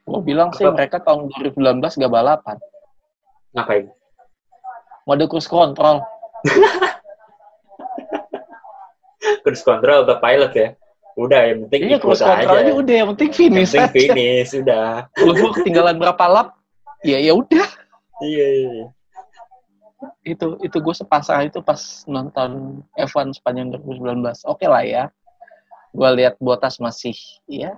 [0.08, 0.74] Gue bilang sih Apa?
[0.74, 2.56] mereka tahun 2019 gak balapan.
[3.54, 3.86] Ngapain?
[5.06, 6.00] Mode cruise control.
[9.44, 10.68] Cruise control atau pilot ya?
[11.18, 12.48] Udah, yang penting Iya ikut aja.
[12.48, 13.92] aja udah yang penting Yang finish penting aja.
[13.92, 14.88] finish, udah.
[15.12, 16.48] Kalau gue ketinggalan berapa lap,
[17.04, 17.68] ya ya udah.
[18.24, 18.86] Iya, iya, iya.
[20.20, 24.20] Itu itu gue sepasang itu pas nonton F1 sepanjang 2019.
[24.44, 25.04] Oke lah ya.
[25.90, 27.16] Gue lihat Botas masih
[27.50, 27.74] ya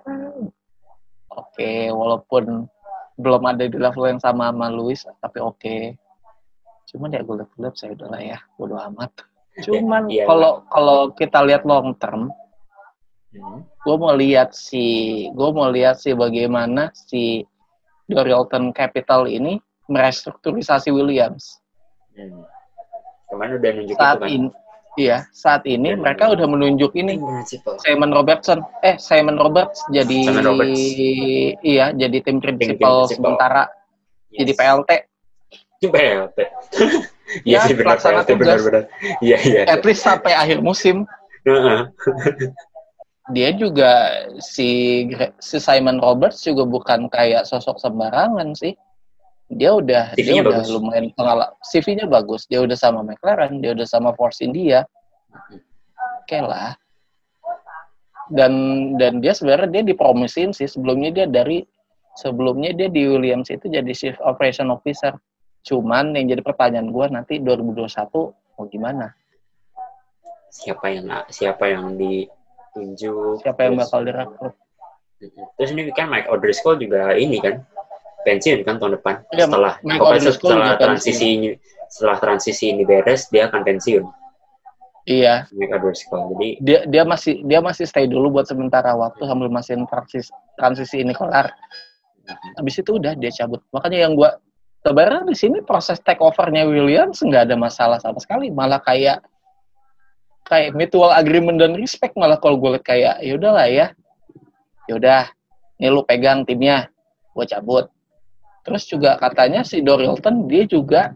[1.33, 2.69] oke walaupun
[3.17, 5.77] belum ada di level yang sama sama Lewis tapi oke.
[6.93, 9.13] Cuman ya gue lihat saya udah lah ya bodo amat.
[9.65, 12.33] Cuman iya, kalau kalau kita lihat long term,
[13.33, 13.65] Hmm.
[13.65, 14.85] gue mau lihat si
[15.33, 17.41] gue mau lihat sih bagaimana si
[18.05, 19.57] Dorilton Capital ini
[19.89, 21.62] merestrukturisasi Williams
[22.13, 22.45] Hmm.
[23.27, 24.29] Kemarin udah nunjuk saat itu kan?
[24.29, 24.49] ini
[24.95, 27.81] iya saat ini Dan- mereka udah menunjuk ini Principal.
[27.81, 30.77] Simon Robertson eh Simon Roberts jadi Simon Roberts.
[31.63, 33.09] iya jadi tim principal.
[33.09, 33.63] principal sementara
[34.29, 34.37] Yes.
[34.39, 34.91] jadi PLT
[35.85, 36.39] PLT.
[37.43, 38.45] Iya Ya, sih benar pelaksana PLT tugas.
[38.61, 38.85] benar-benar.
[39.19, 39.61] Iya iya.
[39.67, 41.09] at least sampai akhir musim
[41.43, 41.89] Heeh.
[43.31, 43.91] dia juga
[44.39, 44.69] si
[45.39, 48.77] si Simon Roberts juga bukan kayak sosok sembarangan sih.
[49.57, 50.69] Dia udah dia CV-nya udah bagus.
[50.73, 51.53] lumayan pengalaman.
[51.69, 52.43] CV-nya bagus.
[52.49, 54.85] Dia udah sama McLaren, dia udah sama Force India.
[56.25, 56.77] Oke lah.
[58.33, 58.53] Dan
[58.97, 61.67] dan dia sebenarnya dia dipromosin sih sebelumnya dia dari
[62.17, 65.13] sebelumnya dia di Williams itu jadi Chief Operation Officer.
[65.63, 67.87] Cuman yang jadi pertanyaan gua nanti 2021
[68.33, 69.13] mau gimana?
[70.53, 73.41] Siapa yang siapa yang ditunjuk?
[73.45, 74.55] Siapa yang terus- bakal direkrut?
[75.55, 77.63] Terus ini kan Mike O'Driscoll juga ini kan
[78.23, 80.83] pensiun kan tahun depan Iya, setelah pokoknya setelah pensiun.
[80.83, 81.49] transisi ini
[81.93, 84.05] setelah transisi ini beres dia akan pensiun
[85.03, 89.51] Iya, Mike O'Driscoll jadi dia dia masih dia masih stay dulu buat sementara waktu sambil
[89.51, 91.51] masih transisi transisi ini kelar.
[92.55, 93.67] Habis itu udah dia cabut.
[93.75, 94.39] Makanya yang gua
[94.87, 99.27] sebenarnya di sini proses take overnya Williams nggak ada masalah sama sekali, malah kayak
[100.47, 103.87] kayak mutual agreement dan respect malah kalau gue lihat kayak ya udahlah ya.
[104.91, 105.23] Ya udah,
[105.83, 106.91] ini lu pegang timnya,
[107.35, 107.91] gue cabut.
[108.63, 111.11] Terus juga katanya si Dorilton dia juga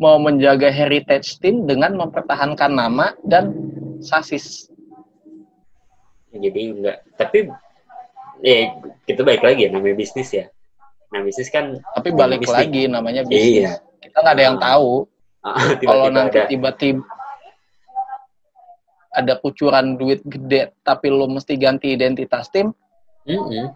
[0.00, 3.52] mau menjaga heritage team dengan mempertahankan nama dan
[4.00, 4.70] sasis.
[6.30, 7.50] jadi enggak tapi
[8.38, 8.70] ya
[9.02, 10.46] kita balik lagi ya namanya bisnis ya
[11.10, 12.54] nah bisnis kan Tapi balik Bisnis.
[12.54, 13.66] lagi namanya bisnis.
[13.66, 13.72] Iya.
[13.98, 15.10] Kita nggak ada yang tahu.
[15.42, 15.58] ah,
[15.90, 17.02] Kalau nanti ada tiba-tiba
[19.10, 22.70] ada kucuran duit gede, tapi lo mesti ganti identitas tim,
[23.26, 23.66] Mm-mm.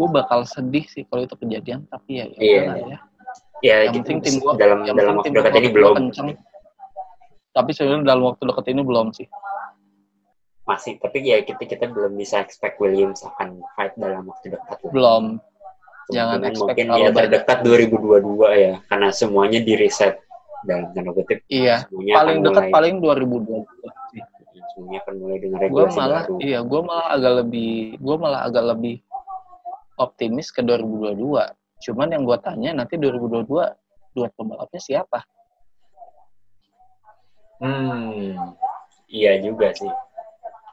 [0.00, 1.84] Gue bakal sedih sih kalau itu kejadian.
[1.86, 2.60] Tapi ya, ya Iya.
[2.64, 2.98] udahlah ya.
[3.60, 6.28] ya Yang gitu, penting tim gua dalam yang dalam waktu dekat ini belum kenceng.
[7.50, 9.28] Tapi sebenarnya dalam waktu dekat ini belum sih.
[10.62, 14.78] masih tapi ya kita kita belum bisa expect Williams akan fight dalam waktu dekat.
[14.88, 15.42] Belum.
[16.08, 18.22] Jangan expect mungkin ya terdekat 2022
[18.56, 20.22] ya karena semuanya di reset
[20.62, 21.84] dalam tanda kutip Iya.
[21.84, 23.66] semuanya Paling dekat mulai paling 2022
[24.14, 24.22] sih.
[24.70, 28.40] semuanya akan mulai dengan Gue regulasi malah, baru iya, gue malah agak lebih, gue malah
[28.44, 28.96] agak lebih
[30.00, 31.52] optimis ke 2022.
[31.80, 33.76] Cuman yang gue tanya nanti 2022
[34.10, 35.20] dua pembalapnya siapa?
[37.60, 38.56] Hmm,
[39.06, 39.88] iya juga sih.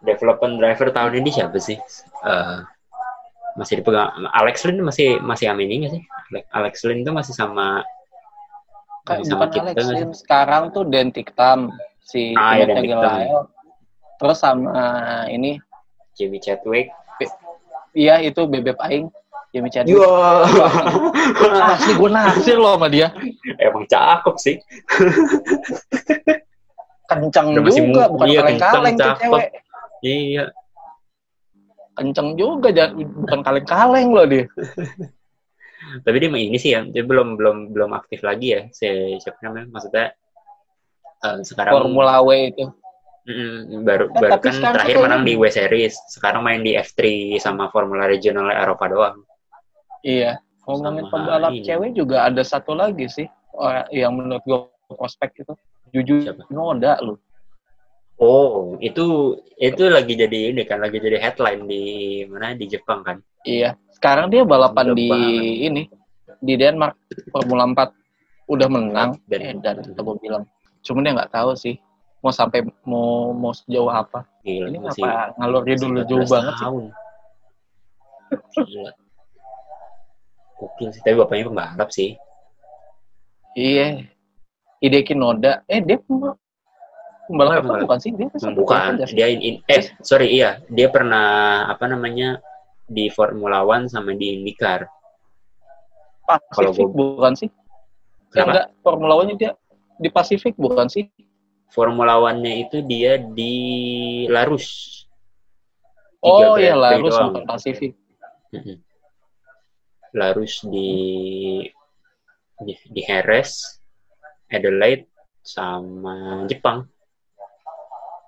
[0.02, 1.76] Development driver tahun ini siapa sih?
[2.24, 2.60] Eh,
[3.60, 6.04] masih dipegang Alex Lin masih masih amin nggak sih?
[6.32, 7.84] Ale- Alex Lin itu masih sama
[9.04, 9.96] masih sama bukan kita Alex sih?
[10.00, 12.56] Lin, sekarang tuh Dentik Tam si Ah.
[12.56, 13.52] Gelael.
[14.18, 14.74] Terus sama
[15.30, 15.62] ini,
[16.16, 16.90] Jimmy Chadwick.
[17.98, 19.10] Iya itu Bebek Aing,
[19.74, 19.98] Chadwick.
[19.98, 20.06] Yo,
[21.74, 23.10] Asli gue naksir loh sama dia.
[23.58, 24.56] emang cakep sih.
[27.08, 29.48] Kenceng Udah masih juga, bukan iya, kaleng-kaleng tuh cewek.
[30.06, 30.44] Iya.
[31.98, 34.46] Kenceng juga, jangan- bukan kaleng-kaleng loh dia.
[36.04, 38.62] Tapi dia ini sih ya, dia belum belum belum aktif lagi ya.
[38.76, 39.72] Si siapa namanya?
[39.72, 40.06] Maksudnya
[41.24, 42.68] eh, sekarang Formula W itu.
[43.28, 47.04] Mm, baru Eh, baru kan terakhir menang ini- di W Series, sekarang main di F3
[47.44, 49.18] sama Formula Regional Eropa doang.
[50.00, 50.40] Iya.
[50.64, 51.64] Ngomongin pembalap ini.
[51.64, 54.60] cewek juga ada satu lagi sih orang yang menurut gue
[54.96, 55.54] prospek itu.
[55.92, 56.44] Jujur Siapa?
[56.52, 57.16] Noda lu.
[58.20, 61.84] Oh, itu itu lagi jadi ini kan, lagi jadi headline di
[62.28, 63.20] mana di Jepang kan?
[63.44, 63.76] Iya.
[63.92, 65.08] Sekarang dia balapan Udah di
[65.68, 65.84] ini
[66.40, 66.96] di Denmark
[67.32, 67.92] Formula 4
[68.48, 69.84] udah menang Dan- eh, dan
[70.24, 70.44] bilang.
[70.84, 71.76] Cuman dia nggak tahu sih
[72.28, 74.28] mau sampai mau mau sejauh apa.
[74.44, 76.64] Gila, Ini masih kenapa ngalurnya dulu 14 jauh banget sih.
[76.68, 76.84] tahun.
[78.68, 78.92] Gila.
[80.58, 82.20] Gokil sih, tapi bapaknya pembalap sih.
[83.56, 84.04] Iya.
[84.84, 85.64] Hideki Noda.
[85.72, 88.12] Eh dia pembalap, apa bukan sih?
[88.12, 89.16] Dia kan Bukan, sih?
[89.16, 92.44] dia in, in- eh sorry iya, dia pernah apa namanya
[92.84, 94.84] di Formula One sama di IndyCar.
[96.28, 97.50] kalau Pasifik gua- bukan sih?
[98.36, 98.50] Ya Kenapa?
[98.52, 99.56] enggak, Formula One dia
[99.96, 101.08] di Pasifik bukan sih?
[101.72, 103.56] Formula One-nya itu dia di
[104.32, 105.04] Larus.
[106.24, 107.32] Oh harus doang.
[107.32, 107.94] bukan Pasifik.
[110.16, 110.92] Larus di
[112.58, 113.80] di, di Jerez,
[114.50, 115.06] Adelaide
[115.46, 116.90] sama Jepang.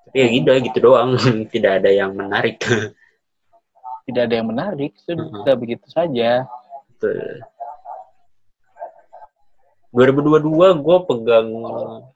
[0.09, 1.17] Tapi ya gitu, gitu doang,
[1.53, 2.61] tidak ada yang menarik.
[4.09, 6.41] Tidak ada yang menarik, sudah begitu saja.
[6.97, 7.45] Betul.
[9.89, 11.49] 2022 gue pegang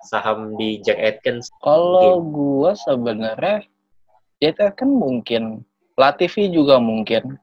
[0.05, 1.49] saham di Jack Atkins.
[1.57, 3.65] Kalau gua sebenarnya
[4.37, 5.65] ya itu kan mungkin
[5.97, 7.37] Latifi juga mungkin.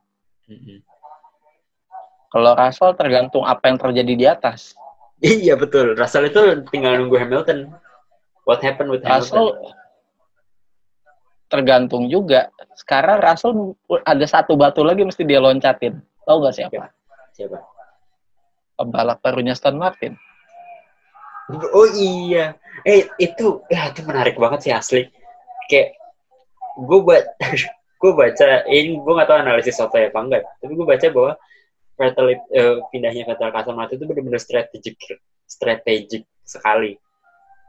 [2.31, 4.75] Kalau Russell tergantung apa yang terjadi di atas.
[5.19, 7.75] Iya betul, Russell itu tinggal nunggu Hamilton.
[8.47, 9.79] What happened with Russell Hamilton?
[11.51, 12.47] tergantung juga.
[12.79, 13.75] Sekarang Russell
[14.07, 15.99] ada satu batu lagi mesti dia loncatin.
[16.23, 16.87] Tahu gak siapa?
[17.35, 17.59] Siapa?
[18.81, 20.17] Pembalap barunya Aston Martin.
[21.75, 22.55] Oh iya,
[22.87, 25.03] eh itu, ya itu menarik banget sih asli.
[25.67, 25.99] Kayak
[26.79, 27.27] gue baca,
[28.01, 31.31] gue baca, ini gue gak tahu analisis soto ya apa enggak, tapi gue baca bahwa
[31.99, 34.95] Vettel eh, pindahnya Vettel ke Aston Martin itu benar-benar strategik,
[35.45, 36.97] strategik sekali.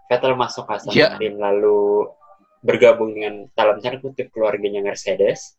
[0.08, 1.18] Vettel masuk ke Aston Iya.
[1.18, 2.08] Martin lalu
[2.62, 5.58] bergabung dengan dalam tanda kutip keluarganya Mercedes.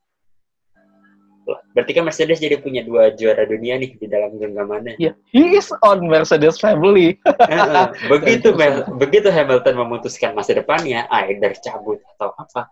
[1.73, 4.95] Berarti kan Mercedes jadi punya dua juara dunia nih di dalam genggamannya.
[4.95, 7.19] Ya, he is on Mercedes family.
[8.11, 12.71] Begitu Mel- begitu Hamilton memutuskan masa depannya, either cabut atau apa,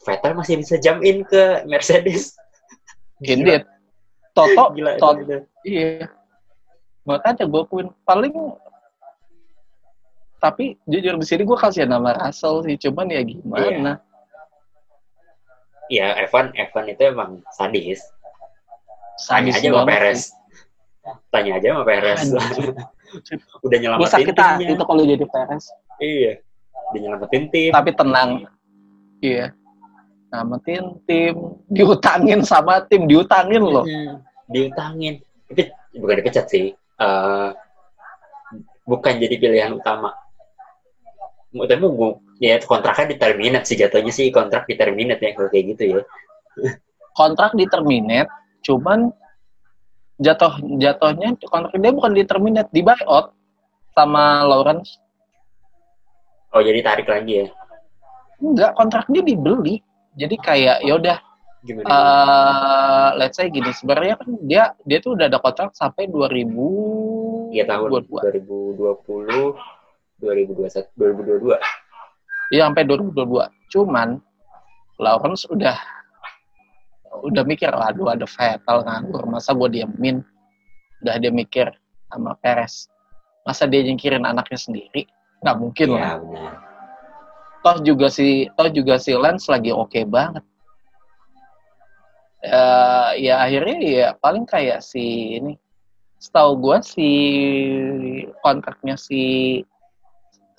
[0.00, 2.32] Vettel masih bisa jump in ke Mercedes.
[3.20, 3.60] Gini,
[4.32, 5.36] Toto, Gila itu Toto, gitu.
[5.68, 6.08] iya.
[7.04, 8.32] Makanya gue akuin paling
[10.40, 14.00] tapi jujur di sini gue kasih nama Russell sih, cuman ya gimana?
[15.90, 17.98] Iya, Evan, Evan itu emang sadis.
[19.20, 20.20] Tanya Sadis aja sama Perez.
[21.28, 22.20] Tanya aja sama Perez.
[23.66, 24.70] Udah nyelamatin sakit hati timnya.
[24.70, 25.64] itu kalau jadi Perez.
[25.98, 26.32] Iya.
[26.88, 27.70] Udah nyelamatin tim.
[27.74, 28.30] Tapi tenang.
[29.20, 29.46] Iya.
[30.30, 31.34] Namatin tim,
[31.66, 33.82] diutangin sama tim, diutangin loh.
[33.82, 35.18] Hmm, diutangin.
[35.50, 36.70] Tapi bukan dipecat sih.
[36.70, 37.48] Eh,
[38.86, 40.14] bukan jadi pilihan utama.
[41.50, 41.82] Mau- Tapi
[42.40, 46.00] ya kontraknya di terminate sih jatuhnya sih kontrak di terminate ya kalau kayak gitu ya.
[47.12, 48.32] Kontrak di terminate,
[48.64, 49.12] cuman
[50.16, 53.36] jatuh jatuhnya kontrak dia bukan di terminate, di buyout
[53.92, 54.96] sama Lawrence.
[56.56, 57.46] Oh jadi tarik lagi ya?
[58.40, 59.84] Enggak, kontrak dia dibeli.
[60.16, 61.18] Jadi kayak ya udah
[61.60, 61.86] Gimana?
[61.86, 67.66] eh let's say gini, sebenarnya kan dia dia tuh udah ada kontrak sampai 2000 Iya
[67.66, 68.22] tahun 22.
[68.80, 69.58] 2020,
[70.22, 71.58] 2021, 2022.
[72.50, 73.46] Iya sampai 2022.
[73.70, 74.18] Cuman
[74.98, 75.78] Lawrence udah
[77.22, 80.22] udah mikir, aduh ada Vettel nganggur, masa gue diamin?
[81.00, 81.70] Udah dia mikir
[82.10, 82.90] sama Perez.
[83.46, 85.06] Masa dia nyingkirin anaknya sendiri?
[85.40, 86.02] Nggak mungkin lah.
[86.02, 86.52] Iya benar.
[87.60, 90.44] Toh juga si toh juga si Lance lagi oke banget.
[92.40, 95.54] Eh, ya akhirnya ya paling kayak si ini.
[96.20, 97.08] Setahu gue si
[98.44, 99.60] kontraknya si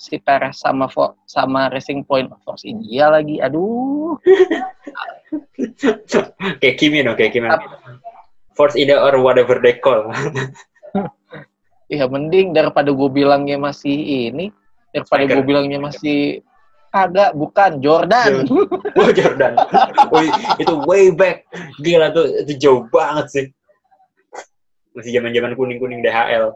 [0.01, 3.37] si Perez sama Fo- sama Racing Point Force India lagi.
[3.37, 4.17] Aduh.
[6.61, 7.53] kayak Kimi no, kayak Kimi.
[8.57, 10.09] Force Ida or whatever they call.
[11.91, 14.47] Ya mending daripada gue bilangnya masih ini,
[14.95, 16.39] daripada gue bilangnya masih
[16.87, 18.47] kagak, bukan Jordan.
[18.95, 19.59] Wah Jordan.
[20.15, 21.43] Wih, itu way back.
[21.83, 23.45] Gila tuh, itu jauh banget sih.
[24.95, 26.55] Masih zaman zaman kuning kuning DHL.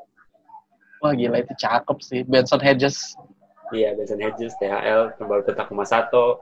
[1.03, 2.23] Wah gila itu cakep sih.
[2.23, 3.19] Benson Hedges.
[3.71, 6.37] Iya, Benson Hedges, DHL, kembali ke Takuma Sato.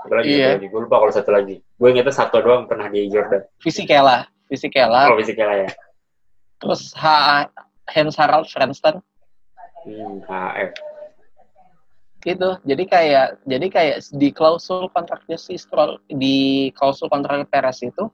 [0.00, 0.56] Satu lagi, Iya.
[0.56, 0.66] lagi.
[0.68, 1.60] Gue lupa kalau satu lagi.
[1.76, 3.44] Gue ingetnya satu doang pernah di Jordan.
[3.60, 4.24] Fisikela.
[4.48, 5.12] Fisikela.
[5.12, 5.70] Oh, fisiknya ya.
[6.56, 7.04] Terus H
[7.90, 9.04] Hans Harald Frensten
[9.80, 10.72] Hmm, HF.
[12.20, 12.50] gitu.
[12.64, 18.12] Jadi kayak jadi kayak di klausul kontraknya si Stroll di klausul kontrak Perez itu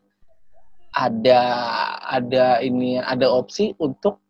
[0.94, 1.42] ada
[2.06, 4.22] ada ini ada opsi untuk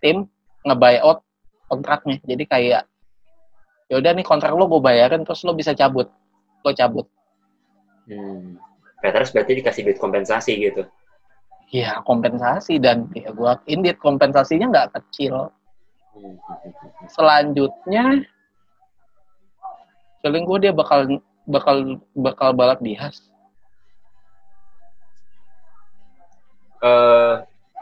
[0.00, 0.24] tim
[0.64, 1.20] nge-buyout
[1.68, 2.16] kontraknya.
[2.24, 2.82] Jadi kayak
[3.88, 6.08] ya udah nih kontrak lo gue bayarin terus lo bisa cabut.
[6.64, 7.06] Lo cabut.
[8.08, 8.60] Hmm.
[9.00, 10.88] Petrus berarti dikasih duit kompensasi gitu.
[11.72, 15.52] Ya kompensasi dan ya gue indit kompensasinya nggak kecil.
[17.10, 18.24] Selanjutnya
[20.24, 23.28] feeling gue dia bakal bakal bakal balap di Haas.
[26.84, 27.34] Eh,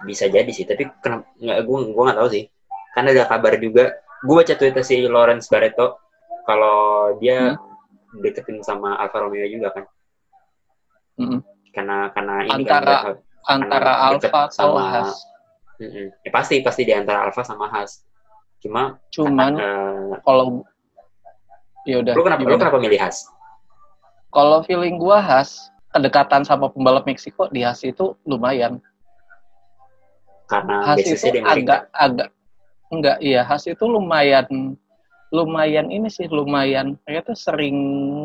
[0.06, 2.44] bisa jadi sih, tapi kenapa nggak gue gue nggak tahu sih.
[2.94, 3.84] Karena ada kabar juga,
[4.22, 5.98] gue baca tweet si Lawrence Barreto
[6.46, 7.58] kalau dia
[8.22, 9.84] deketin sama Alfa Romeo juga kan.
[11.18, 11.40] Mm-mm.
[11.72, 15.10] Karena karena ini Antara- kan Antara deket Alfa atau sama- Haas.
[16.22, 18.06] Ya, pasti pasti di antara Alfa sama Haas.
[18.62, 20.62] Cuma Cuman eh, kalau
[21.82, 23.26] ya udah lu kenapa lu kenapa milih Haas?
[24.30, 25.58] Kalau feeling gua Haas
[25.90, 28.78] kedekatan sama pembalap Meksiko di Haas itu lumayan.
[30.46, 32.28] Karena Haas itu agak agak
[32.92, 34.76] enggak iya Haas itu lumayan
[35.32, 37.72] lumayan ini sih lumayan mereka tuh sering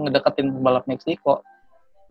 [0.04, 1.40] ngedeketin pembalap Meksiko.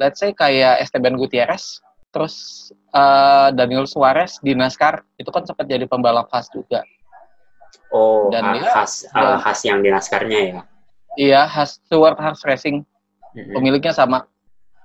[0.01, 5.85] Let's say kayak Esteban Gutierrez, terus eh, Daniel Suarez di NASCAR itu kan sempat jadi
[5.85, 6.81] pembalap Haas juga.
[7.93, 10.61] Oh, Dan Haas eh, dan- Haas yang di NASCAR-nya ya.
[11.17, 12.81] Iya, Haas Stewart Haas Racing
[13.37, 13.53] Mm-mm.
[13.53, 14.25] pemiliknya sama.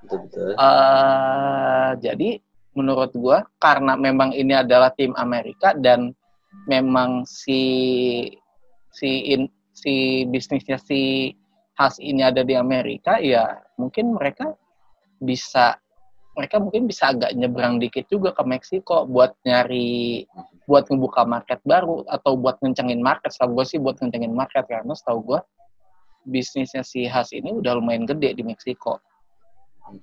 [0.03, 0.49] Betul betul.
[0.59, 2.29] eh jadi
[2.71, 6.11] menurut gua karena memang ini adalah tim Amerika dan
[6.67, 7.61] memang si
[8.91, 11.31] si in, si bisnisnya si
[11.79, 14.53] Haas ini ada di Amerika ya mungkin mereka
[15.23, 15.79] bisa
[16.35, 20.23] mereka mungkin bisa agak nyebrang dikit juga ke Meksiko buat nyari
[20.63, 23.35] buat ngebuka market baru atau buat ngencengin market.
[23.35, 25.39] Setahu gue sih buat ngencengin market karena setahu gua
[26.23, 29.01] bisnisnya si Haas ini udah lumayan gede di Meksiko.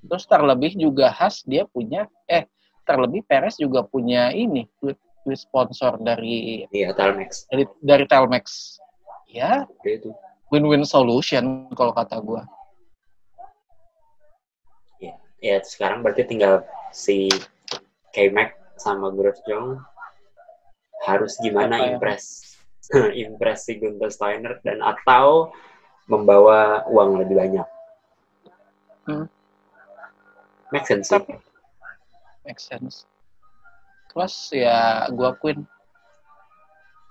[0.05, 2.45] Terus terlebih juga Has dia punya eh
[2.85, 4.69] terlebih Perez juga punya ini
[5.35, 7.45] sponsor dari Iya, Telmex.
[7.49, 8.77] dari dari Telmex.
[9.29, 10.13] Ya, itu.
[10.49, 12.49] win-win solution kalau kata gua.
[15.39, 17.31] Ya, sekarang berarti tinggal si
[18.11, 19.79] K-Mac sama Grosjean
[21.07, 21.91] harus gimana Apa ya?
[21.95, 22.25] impress
[23.15, 25.55] impress si Gunther Steiner dan atau
[26.11, 27.69] membawa uang lebih banyak.
[29.07, 29.31] Hmm.
[30.75, 31.07] Make sense.
[31.07, 31.39] Tapi
[32.43, 33.07] make sense.
[34.19, 35.63] Terus ya gua akuin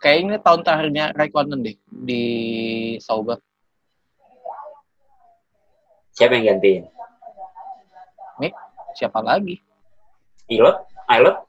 [0.04, 2.24] kayaknya tahun terakhirnya Raikkonen deh di
[3.00, 3.40] Sauber.
[6.12, 6.84] Siapa yang gantiin?
[8.44, 8.52] Mick,
[9.00, 9.56] siapa lagi?
[10.52, 10.84] Ilot?
[11.08, 11.48] Ilot?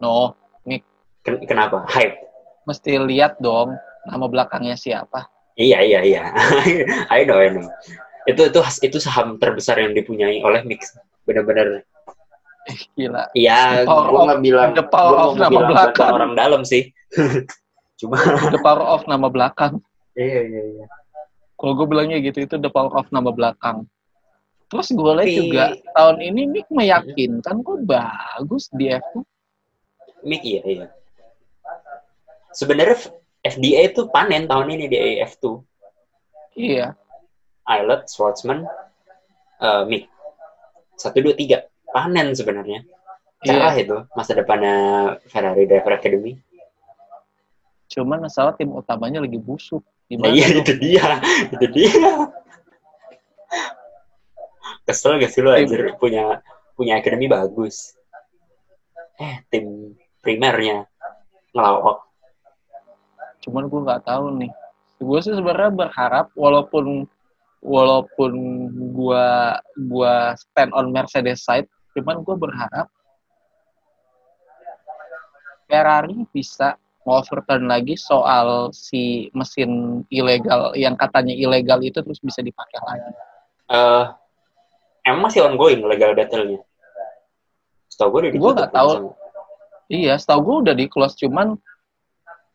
[0.00, 0.32] No,
[0.64, 0.80] Mick
[1.28, 1.84] Ken- kenapa?
[1.92, 2.16] Hype.
[2.64, 3.76] mesti lihat dong
[4.08, 5.28] nama belakangnya siapa.
[5.60, 6.22] Iya iya iya.
[7.20, 7.68] I know I know.
[8.24, 10.96] Itu itu itu saham terbesar yang dipunyai oleh Mix.
[11.28, 11.84] Bener-bener.
[12.62, 13.26] Eh, gila.
[13.34, 14.70] Iya, gue nggak bilang.
[14.78, 16.10] the power of nama belakang.
[16.14, 16.94] orang dalam sih.
[17.98, 18.18] Cuma.
[18.54, 19.82] The power of nama belakang.
[20.14, 20.86] Iya iya iya.
[21.58, 23.86] Kalau gue bilangnya gitu, itu the power of nama belakang.
[24.70, 29.20] Terus gue lihat Tapi- juga, tahun ini Mick meyakinkan kok bagus di F2.
[30.22, 30.86] Mix iya iya.
[32.54, 33.10] Sebenarnya
[33.42, 35.44] FDA itu panen tahun ini di AF2.
[36.52, 36.94] Iya,
[37.64, 38.62] Islet, Schwartzman,
[39.58, 40.06] eh Mick.
[40.94, 42.82] Satu dua tiga panen sebenarnya.
[43.42, 43.82] Cerah iya.
[43.84, 44.74] itu masa depannya
[45.28, 46.38] Ferrari Driver Academy.
[47.90, 49.84] Cuman masalah tim utamanya lagi busuk.
[50.12, 51.06] Nah, Gimana iya itu dia,
[51.52, 51.94] itu dia.
[54.88, 56.42] Kesel gak sih lo anjir punya
[56.76, 57.94] punya akademi bagus.
[59.20, 60.88] Eh tim primernya
[61.52, 62.04] ngelawak.
[63.44, 64.52] Cuman gue nggak tahu nih.
[65.02, 67.06] Gue sih sebenarnya berharap walaupun
[67.62, 68.32] walaupun
[68.92, 69.26] gue
[69.86, 72.88] gua stand on Mercedes side, cuman gue berharap
[75.68, 76.76] Ferrari bisa
[77.08, 83.12] overturn lagi soal si mesin ilegal yang katanya ilegal itu terus bisa dipakai lagi.
[83.72, 84.04] Eh
[85.08, 86.60] emang masih ongoing legal battle-nya.
[87.90, 88.54] Setahu gue udah ditutup.
[88.54, 88.92] nggak tahu.
[89.90, 91.58] Iya, setahu gue udah di close cuman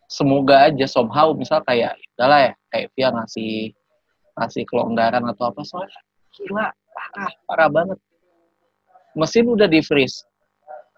[0.07, 3.75] semoga aja somehow misal kayak udahlah ya kayak Via ngasih
[4.39, 5.99] ngasih kelonggaran atau apa soalnya
[6.31, 7.99] gila parah parah banget
[9.18, 10.24] mesin udah di freeze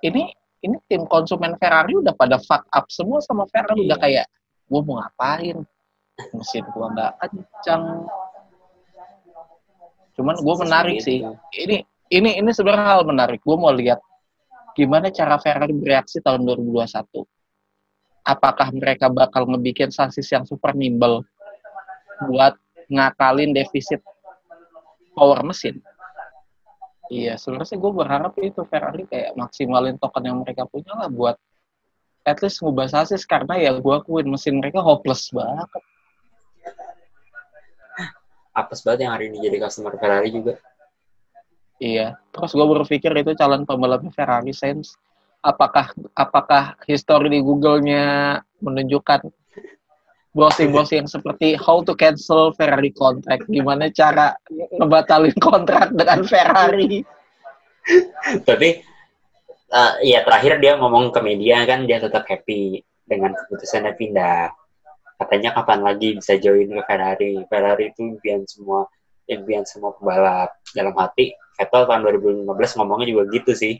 [0.03, 0.27] ini
[0.59, 3.87] ini tim konsumen Ferrari udah pada fuck up semua sama Ferrari.
[3.87, 4.03] Udah Iya.
[4.03, 4.25] kayak
[4.69, 5.57] gue mau ngapain?
[6.35, 7.83] Mesin gua nggak kencang
[10.19, 11.23] cuman gue menarik sih.
[11.23, 11.31] Gitu.
[11.63, 11.77] ini
[12.11, 13.39] ini ini sebenarnya hal menarik.
[13.39, 14.03] Gue mau lihat
[14.75, 17.23] gimana cara Ferrari bereaksi tahun 2021
[18.27, 21.23] apakah mereka bakal ngebikin sasis yang super nimble
[22.27, 22.55] buat
[22.91, 24.03] ngakalin defisit
[25.15, 25.79] power mesin
[27.09, 31.35] iya sebenarnya gue berharap itu Ferrari kayak maksimalin token yang mereka punya lah buat
[32.29, 35.69] at least ngubah sasis karena ya gue akuin mesin mereka hopeless banget.
[38.53, 40.61] Apes banget yang hari ini jadi customer Ferrari juga.
[41.79, 44.99] Iya, terus gue berpikir itu calon pembalap Ferrari Sainz.
[45.39, 49.31] Apakah apakah histori di Google-nya menunjukkan
[50.33, 57.01] browsing-browsing seperti how to cancel Ferrari contract, gimana cara ngebatalin kontrak dengan Ferrari?
[58.45, 58.69] Tapi
[59.73, 64.53] uh, ya terakhir dia ngomong ke media kan dia tetap happy dengan keputusannya pindah.
[65.19, 67.41] Katanya kapan lagi bisa join ke Ferrari.
[67.49, 68.87] Ferrari itu impian semua
[69.25, 70.53] impian semua pembalap.
[70.71, 72.01] Dalam hati Vettel tahun
[72.47, 73.75] 2015 ngomongnya juga gitu sih.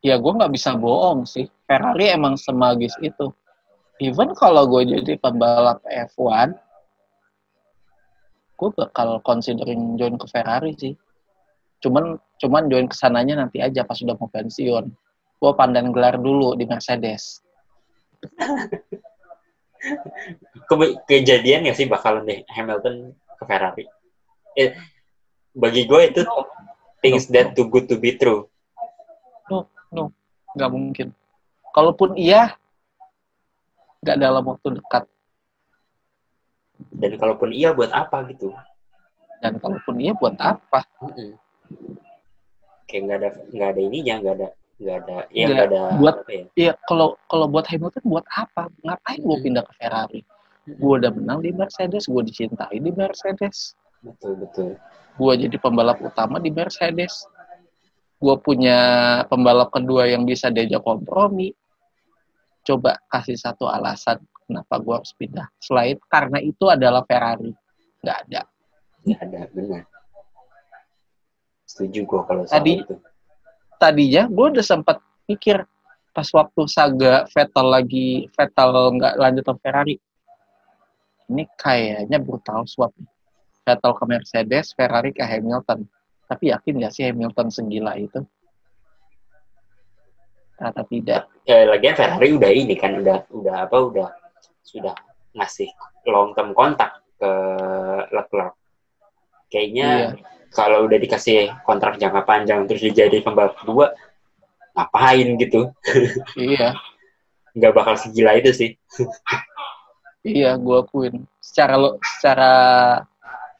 [0.00, 1.50] Ya gue nggak bisa bohong sih.
[1.66, 3.34] Ferrari emang semagis itu.
[3.98, 6.54] Even kalau gue jadi pembalap F1,
[8.58, 10.94] gue bakal considering join ke Ferrari sih.
[11.82, 14.90] Cuman cuman join ke sananya nanti aja pas sudah mau pensiun.
[15.38, 17.42] Gue pandan gelar dulu di Mercedes.
[20.66, 23.84] Ke- kejadian ya sih bakalan deh Hamilton ke Ferrari.
[24.58, 24.74] Eh,
[25.54, 26.22] bagi gue itu
[27.02, 28.46] things that too good to be true.
[29.50, 30.10] No, no,
[30.54, 31.08] nggak mungkin.
[31.74, 32.58] Kalaupun iya,
[34.02, 35.04] nggak dalam waktu dekat.
[36.94, 38.54] Dan kalaupun iya buat apa gitu?
[39.38, 40.82] Dan kalaupun iya, buat apa?
[42.86, 46.30] Kayak nggak ada nggak ada ininya, nggak ada nggak ada ya Nggak, ada buat- apa
[46.30, 46.44] ya?
[46.54, 48.70] Iya, kalau kalau buat Hamilton buat apa?
[48.86, 50.20] Ngapain gue pindah ke Ferrari?
[50.68, 53.74] Gue udah menang di Mercedes, gue dicintai di Mercedes.
[54.04, 54.78] Betul betul.
[55.18, 57.26] gue jadi pembalap utama di Mercedes.
[58.22, 58.78] Gue punya
[59.26, 61.50] pembalap kedua yang bisa diajak kompromi.
[62.68, 65.48] Coba kasih satu alasan kenapa gue harus pindah.
[65.56, 67.48] Selain karena itu adalah Ferrari.
[68.04, 68.40] Nggak ada.
[69.08, 69.82] Nggak ada benar.
[71.64, 72.94] Setuju gue kalau soal Tadi- itu.
[73.80, 75.64] Tadinya gue udah sempat pikir
[76.12, 79.96] pas waktu saga Vettel lagi Vettel nggak lanjut ke Ferrari.
[81.32, 82.92] Ini kayaknya brutal swap.
[83.64, 85.84] Vettel ke Mercedes, Ferrari ke Hamilton.
[86.28, 88.20] Tapi yakin nggak sih Hamilton segila itu?
[90.58, 91.22] Ternyata tidak.
[91.46, 94.08] Ya lagian Ferrari udah ini kan udah udah apa udah
[94.66, 94.92] sudah
[95.32, 95.70] ngasih
[96.04, 97.30] long term kontak ke
[98.10, 98.58] Leclerc.
[99.48, 100.08] Kayaknya Iya.
[100.50, 103.94] kalau udah dikasih kontrak jangka panjang terus dia jadi pembalap kedua
[104.74, 105.70] ngapain gitu?
[106.36, 106.74] Iya,
[107.54, 108.70] Nggak bakal segila itu sih.
[110.22, 111.24] iya, gue akuin.
[111.40, 112.52] Secara lo, secara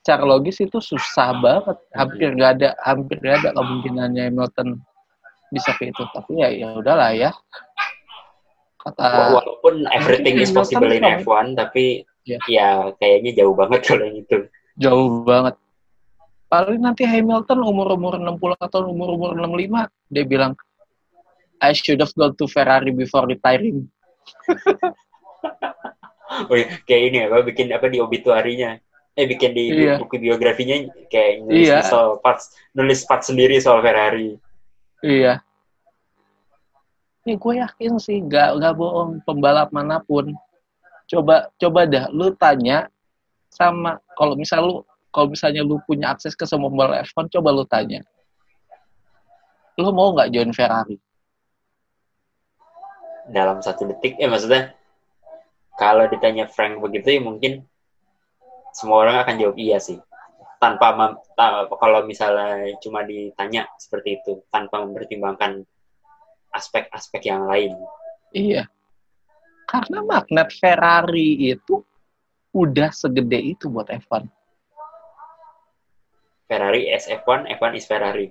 [0.02, 1.76] secara logis itu susah banget.
[1.94, 4.68] Hampir gak ada, hampir gak ada kemungkinannya Hamilton
[5.48, 6.02] bisa ke itu.
[6.08, 7.30] Tapi ya, ya udahlah ya.
[8.78, 12.38] Kata Walaupun everything is possible in kan- F1 tapi Iya.
[12.46, 14.38] ya kayaknya jauh banget kalau yang itu.
[14.76, 15.56] jauh banget.
[16.48, 20.52] Paling nanti Hamilton umur-umur 60 atau umur-umur 65, dia bilang,
[21.58, 23.88] I should have gone to Ferrari before retiring.
[26.28, 28.76] Oh, iya, kayak ini apa bikin apa di obituarinya.
[29.16, 29.96] Eh bikin di Iya.
[29.98, 30.76] buku biografinya
[31.08, 31.80] kayak nulis Iya.
[31.82, 34.36] soal parts nulis part sendiri soal Ferrari.
[35.04, 35.40] Iya.
[37.26, 40.32] Ini gue yakin sih, gak, gak bohong pembalap mana pun.
[41.08, 42.88] Coba coba dah, lu tanya
[43.48, 44.76] sama kalau misal lu
[45.08, 48.04] kalau misalnya lu punya akses ke semua pembalap F1, coba lu tanya.
[49.80, 51.00] Lu mau nggak join Ferrari?
[53.28, 54.72] dalam satu detik eh maksudnya
[55.76, 57.62] kalau ditanya Frank begitu ya mungkin
[58.72, 60.00] semua orang akan jawab iya sih
[60.58, 65.62] tanpa mem- ta- kalau misalnya cuma ditanya seperti itu tanpa mempertimbangkan
[66.50, 67.74] aspek-aspek yang lain
[68.28, 68.68] Iya.
[69.64, 71.80] Karena magnet Ferrari itu
[72.52, 74.24] udah segede itu buat F1.
[76.44, 78.28] Ferrari is F1 F1 is Ferrari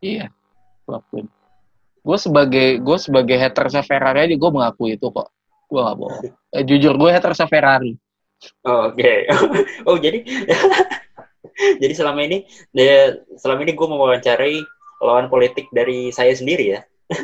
[0.00, 0.28] Iya.
[0.84, 1.28] Akuin.
[2.00, 5.32] Gue sebagai gue sebagai hatersnya Ferrari aja gue mengakui itu kok.
[5.64, 6.24] Gue gak bohong.
[6.54, 7.96] Eh, jujur gue hatersnya Ferrari.
[8.62, 9.12] Oh, oke
[9.88, 10.20] oh jadi
[11.82, 12.44] jadi selama ini
[13.38, 14.56] selama ini gue mewawancarai
[15.04, 16.80] lawan politik dari saya sendiri ya.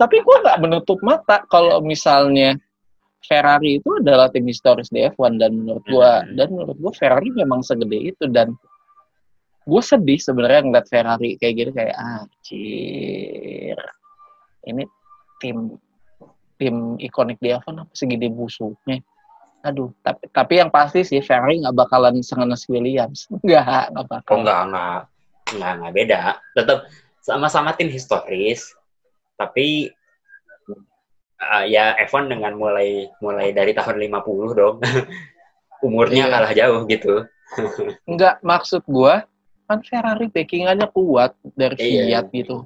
[0.00, 2.54] Tapi gue nggak menutup mata kalau misalnya
[3.24, 6.38] Ferrari itu adalah tim historis di F1 dan menurut gue Hmm.
[6.38, 8.54] dan menurut gue Ferrari memang segede itu dan
[9.68, 13.76] gue sedih sebenarnya ngeliat Ferrari kayak gitu kayak ah cir
[14.64, 14.86] ini
[15.42, 15.76] tim
[16.56, 19.02] tim ikonik di F1 apa segede busuknya
[19.58, 24.40] aduh tapi tapi yang pasti sih Ferrari nggak bakalan sengenes Williams nggak nggak bakal Oh
[24.42, 25.00] enggak, enggak.
[25.48, 26.20] Enggak, enggak beda.
[26.54, 26.78] Tetap
[27.18, 28.68] sama-sama tim historis,
[29.34, 29.88] tapi
[31.40, 34.76] uh, ya F1 dengan mulai mulai dari tahun 50 dong.
[35.86, 36.32] Umurnya Iya.
[36.34, 37.14] kalah jauh gitu.
[38.10, 39.24] Enggak, maksud gua
[39.64, 42.02] kan Ferrari backingannya kuat dari Iya.
[42.04, 42.56] Fiat gitu.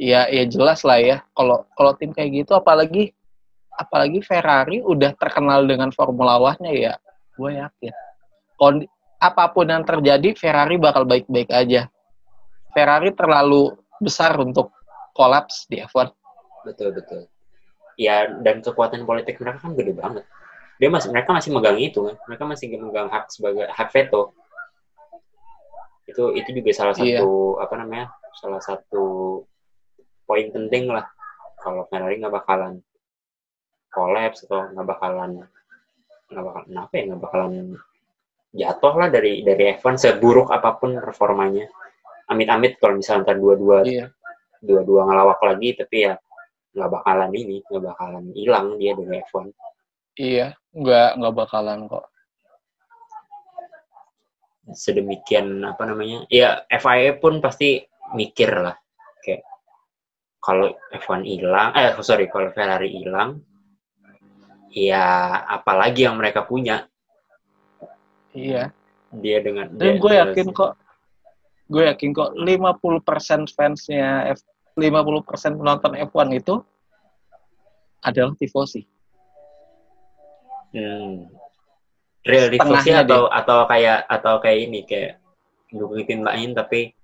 [0.00, 1.16] Ya, ya jelas lah ya.
[1.36, 3.12] Kalau kalau tim kayak gitu, apalagi
[3.80, 6.94] apalagi Ferrari udah terkenal dengan Formula One-nya ya,
[7.40, 7.94] gue yakin.
[8.60, 8.84] Kondi,
[9.16, 11.88] apa pun yang terjadi, Ferrari bakal baik-baik aja.
[12.76, 13.72] Ferrari terlalu
[14.04, 14.68] besar untuk
[15.16, 16.12] kolaps di F1.
[16.68, 17.24] Betul betul.
[17.96, 20.24] Ya dan kekuatan politik mereka kan gede banget.
[20.80, 22.16] Dia masih mereka masih megang itu kan.
[22.28, 24.32] Mereka masih megang hak sebagai hak veto.
[26.08, 27.20] Itu itu juga salah Iya.
[27.20, 28.06] satu apa namanya?
[28.36, 29.04] Salah satu
[30.24, 31.04] poin penting lah.
[31.60, 32.80] Kalau Ferrari nggak bakalan
[33.90, 35.30] kolaps atau nggak bakalan
[36.30, 37.52] nggak bakalan apa ya nggak bakalan
[38.50, 41.66] jatuh lah dari dari F1 seburuk apa pun performanya.
[42.30, 44.06] Amit-amit kalau misalnya ntar dua-dua Iya.
[44.62, 46.14] dua-dua ngelawak lagi tapi ya
[46.70, 49.46] nggak bakalan ini nggak bakalan hilang dia dari F1
[50.14, 52.06] Iya, nggak nggak bakalan kok.
[54.70, 57.82] sedemikian apa namanya ya FIA pun pasti
[58.14, 58.78] mikir lah
[59.18, 59.42] kayak
[60.38, 63.42] kalau F1 hilang eh sorry kalau Ferrari hilang
[64.70, 65.04] ya
[65.50, 66.86] apalagi yang mereka punya
[68.30, 68.70] Iya.
[69.10, 70.78] dia dengan Dan dia- gue dia- yakin kok,
[71.66, 74.46] gue yakin kok 50% fansnya, F,
[74.78, 76.62] 50% penonton F1 itu
[78.00, 78.86] adalah tifosi.
[80.70, 81.26] hmm,
[82.22, 85.18] real tifosi atau atau kayak atau kayak ini kayak
[85.68, 86.94] dukung tim lain tapi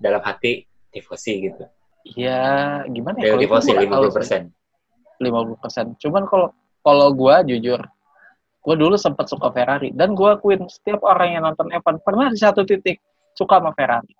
[0.00, 1.68] dalam hati tifosi gitu
[2.16, 2.40] Ya
[2.88, 3.36] gimana ya?
[3.36, 4.42] real tifosi gue nggak tahu 50 sih.
[5.20, 6.00] 50%.
[6.00, 7.80] Cuman kalau kalau gue jujur,
[8.62, 9.94] gue dulu sempat suka Ferrari.
[9.94, 12.98] Dan gue akuin setiap orang yang nonton F1 pernah di satu titik
[13.38, 14.12] suka sama Ferrari.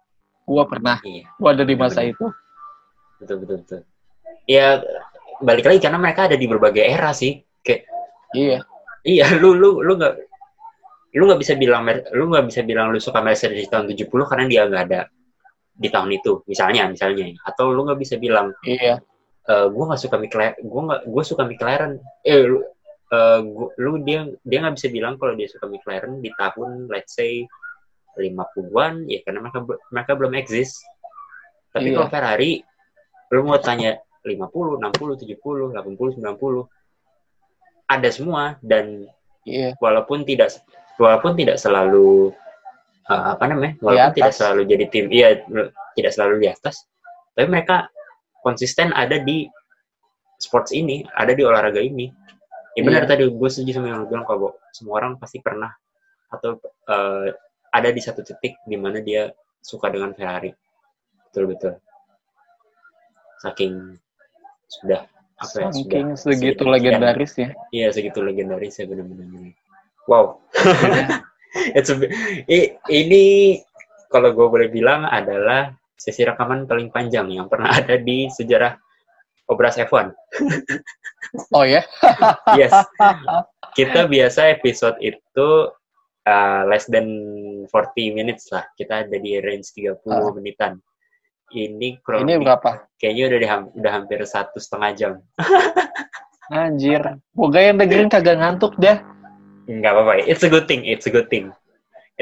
[0.47, 1.27] Gue pernah, iya.
[1.39, 2.15] Gue ada di masa Bener.
[2.15, 2.27] itu.
[3.23, 3.81] betul betul betul.
[4.51, 4.83] Ya
[5.39, 7.39] balik lagi karena mereka ada di berbagai era sih.
[7.63, 7.87] Kayak
[8.33, 8.65] Iya,
[9.05, 10.15] iya lu lu lu nggak
[11.13, 11.85] lu nggak bisa bilang
[12.17, 15.01] lu nggak bisa bilang lu suka Mercedes di tahun 70 karena dia nggak ada
[15.77, 17.37] di tahun itu misalnya misalnya.
[17.45, 18.97] Atau lu nggak bisa bilang iya,
[19.43, 22.63] eh gue nggak suka McLaren gue nggak gue suka McLaren eh lu
[23.11, 27.19] eh, gua- lu dia dia nggak bisa bilang kalau dia suka McLaren di tahun let's
[27.19, 27.43] say
[28.15, 30.79] 50-an ya karena mereka mereka belum eksis
[31.73, 31.97] tapi Iya.
[31.97, 32.53] kalau Ferrari
[33.33, 36.69] lu mau tanya 50 60 70 80 90
[37.89, 39.09] ada semua dan
[39.43, 39.73] iya.
[39.81, 40.53] walaupun tidak
[41.01, 42.31] walaupun tidak selalu
[43.09, 45.29] uh, apa namanya walaupun tidak selalu jadi tim iya
[45.97, 46.85] tidak selalu di atas
[47.33, 47.89] tapi mereka
[48.43, 49.47] konsisten ada di
[50.37, 52.11] sports ini ada di olahraga ini
[52.75, 53.11] ya benar Iya.
[53.15, 55.71] tadi gue setuju sama yang bilang kalau semua orang pasti pernah
[56.33, 56.59] atau
[56.91, 57.29] uh,
[57.73, 59.31] ada di satu titik di mana dia
[59.63, 60.51] suka dengan Ferrari
[61.31, 61.73] betul betul
[63.43, 63.97] saking
[64.69, 65.05] sudah
[65.43, 67.51] apa ya Saking sudah segitu legendaris ya.
[67.75, 69.51] Iya segitu legendaris ya benar-benar.
[70.07, 70.39] Wow.
[71.77, 71.99] It's a
[72.89, 73.59] ini
[74.09, 78.75] kalau gue boleh bilang adalah sesi rekaman paling panjang yang pernah ada di sejarah
[79.47, 80.11] Obras F1.
[81.55, 81.81] Oh ya?
[82.59, 82.75] Yes.
[83.73, 85.49] Kita biasa episode itu
[86.27, 87.07] uh, less than
[87.71, 87.71] 40
[88.13, 88.67] minutes lah.
[88.75, 90.29] Kita ada di range 30 Ah.
[90.35, 90.73] menitan.
[91.49, 92.85] Ini kurang Ini berapa?
[92.99, 93.49] kayaknya udah di,
[93.81, 95.13] udah hampir satu setengah jam.
[96.51, 97.17] Anjir.
[97.33, 99.01] Moga yang dengerin kagak ngantuk dah.
[99.71, 100.13] Nggak apa-apa.
[100.27, 100.85] It's a good thing.
[100.85, 101.55] It's a good thing.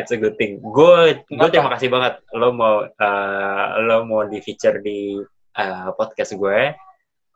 [0.00, 0.64] It's a good thing.
[0.64, 5.20] Gue gue terima kasih banget lo mau uh, lo mau di feature di
[5.60, 6.72] uh, podcast gue.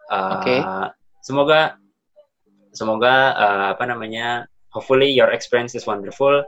[0.08, 0.56] Uh, Oke.
[1.20, 1.76] Semoga
[2.72, 4.48] semoga uh, apa namanya.
[4.72, 6.42] Hopefully your experience is wonderful.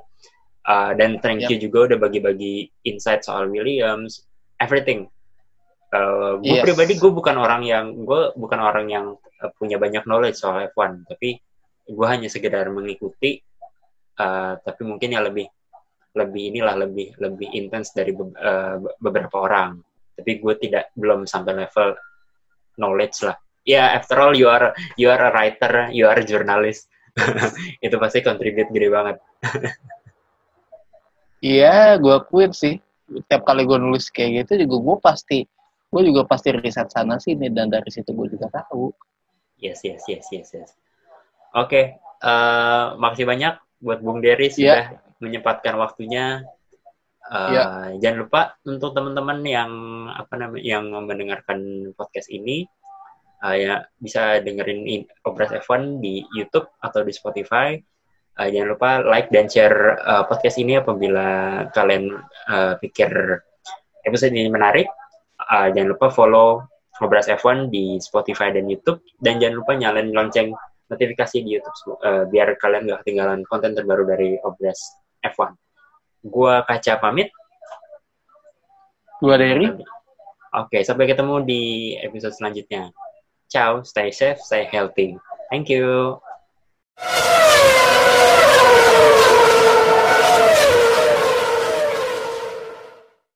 [0.66, 1.50] Uh, dan thank Yep.
[1.52, 4.26] you juga udah bagi-bagi insight soal Williams,
[4.58, 5.06] everything.
[5.94, 6.66] Uh, gue Yes.
[6.66, 11.06] pribadi gue bukan orang yang gue bukan orang yang uh, punya banyak knowledge soal F1,
[11.06, 11.38] tapi
[11.86, 13.38] gue hanya sekedar mengikuti
[14.18, 15.46] uh, tapi mungkin ya lebih
[16.16, 19.78] lebih inilah lebih lebih intens dari be- uh, be- beberapa orang
[20.16, 21.92] tapi gue tidak belum sampai level
[22.80, 23.36] knowledge lah
[23.68, 26.88] ya after all you are you are a writer you are a journalist
[27.84, 29.16] itu pasti contribute gede banget
[31.36, 32.80] Iya, gue akuin sih.
[33.28, 35.38] Tiap kali gue nulis kayak gitu juga gue pasti,
[35.92, 38.90] gue juga pasti riset sana sini dan dari situ gue juga tahu.
[39.56, 40.70] yes yes yes yes yes
[41.54, 44.52] oke eh, makasih banyak buat Bung Dery Iya.
[44.52, 44.84] sudah
[45.20, 46.42] menyempatkan waktunya
[47.26, 47.64] Eh, Iya.
[47.98, 48.40] jangan lupa
[48.70, 49.70] untuk teman-teman yang
[50.14, 51.58] apa namanya yang mendengarkan
[51.98, 52.62] podcast ini
[53.42, 57.74] eh, ya bisa dengerin in- Obras F1 di YouTube atau di Spotify.
[58.38, 61.26] Eh, jangan lupa like dan share eh, podcast ini apabila
[61.74, 62.14] kalian
[62.46, 63.10] eh, pikir
[64.06, 64.86] episode ini menarik.
[65.36, 66.64] uh, jangan lupa follow
[66.96, 70.48] Ngobras F1 di Spotify dan YouTube dan jangan lupa nyalain lonceng
[70.88, 74.80] notifikasi di YouTube uh, biar kalian gak ketinggalan konten terbaru dari Obras
[75.32, 75.54] F1.
[76.26, 77.30] Gua Kaca pamit.
[79.22, 79.70] Gua Derry.
[80.56, 81.62] Oke, sampai ketemu di
[82.00, 82.88] episode selanjutnya.
[83.46, 85.14] Ciao, stay safe, stay healthy.
[85.52, 86.18] Thank you.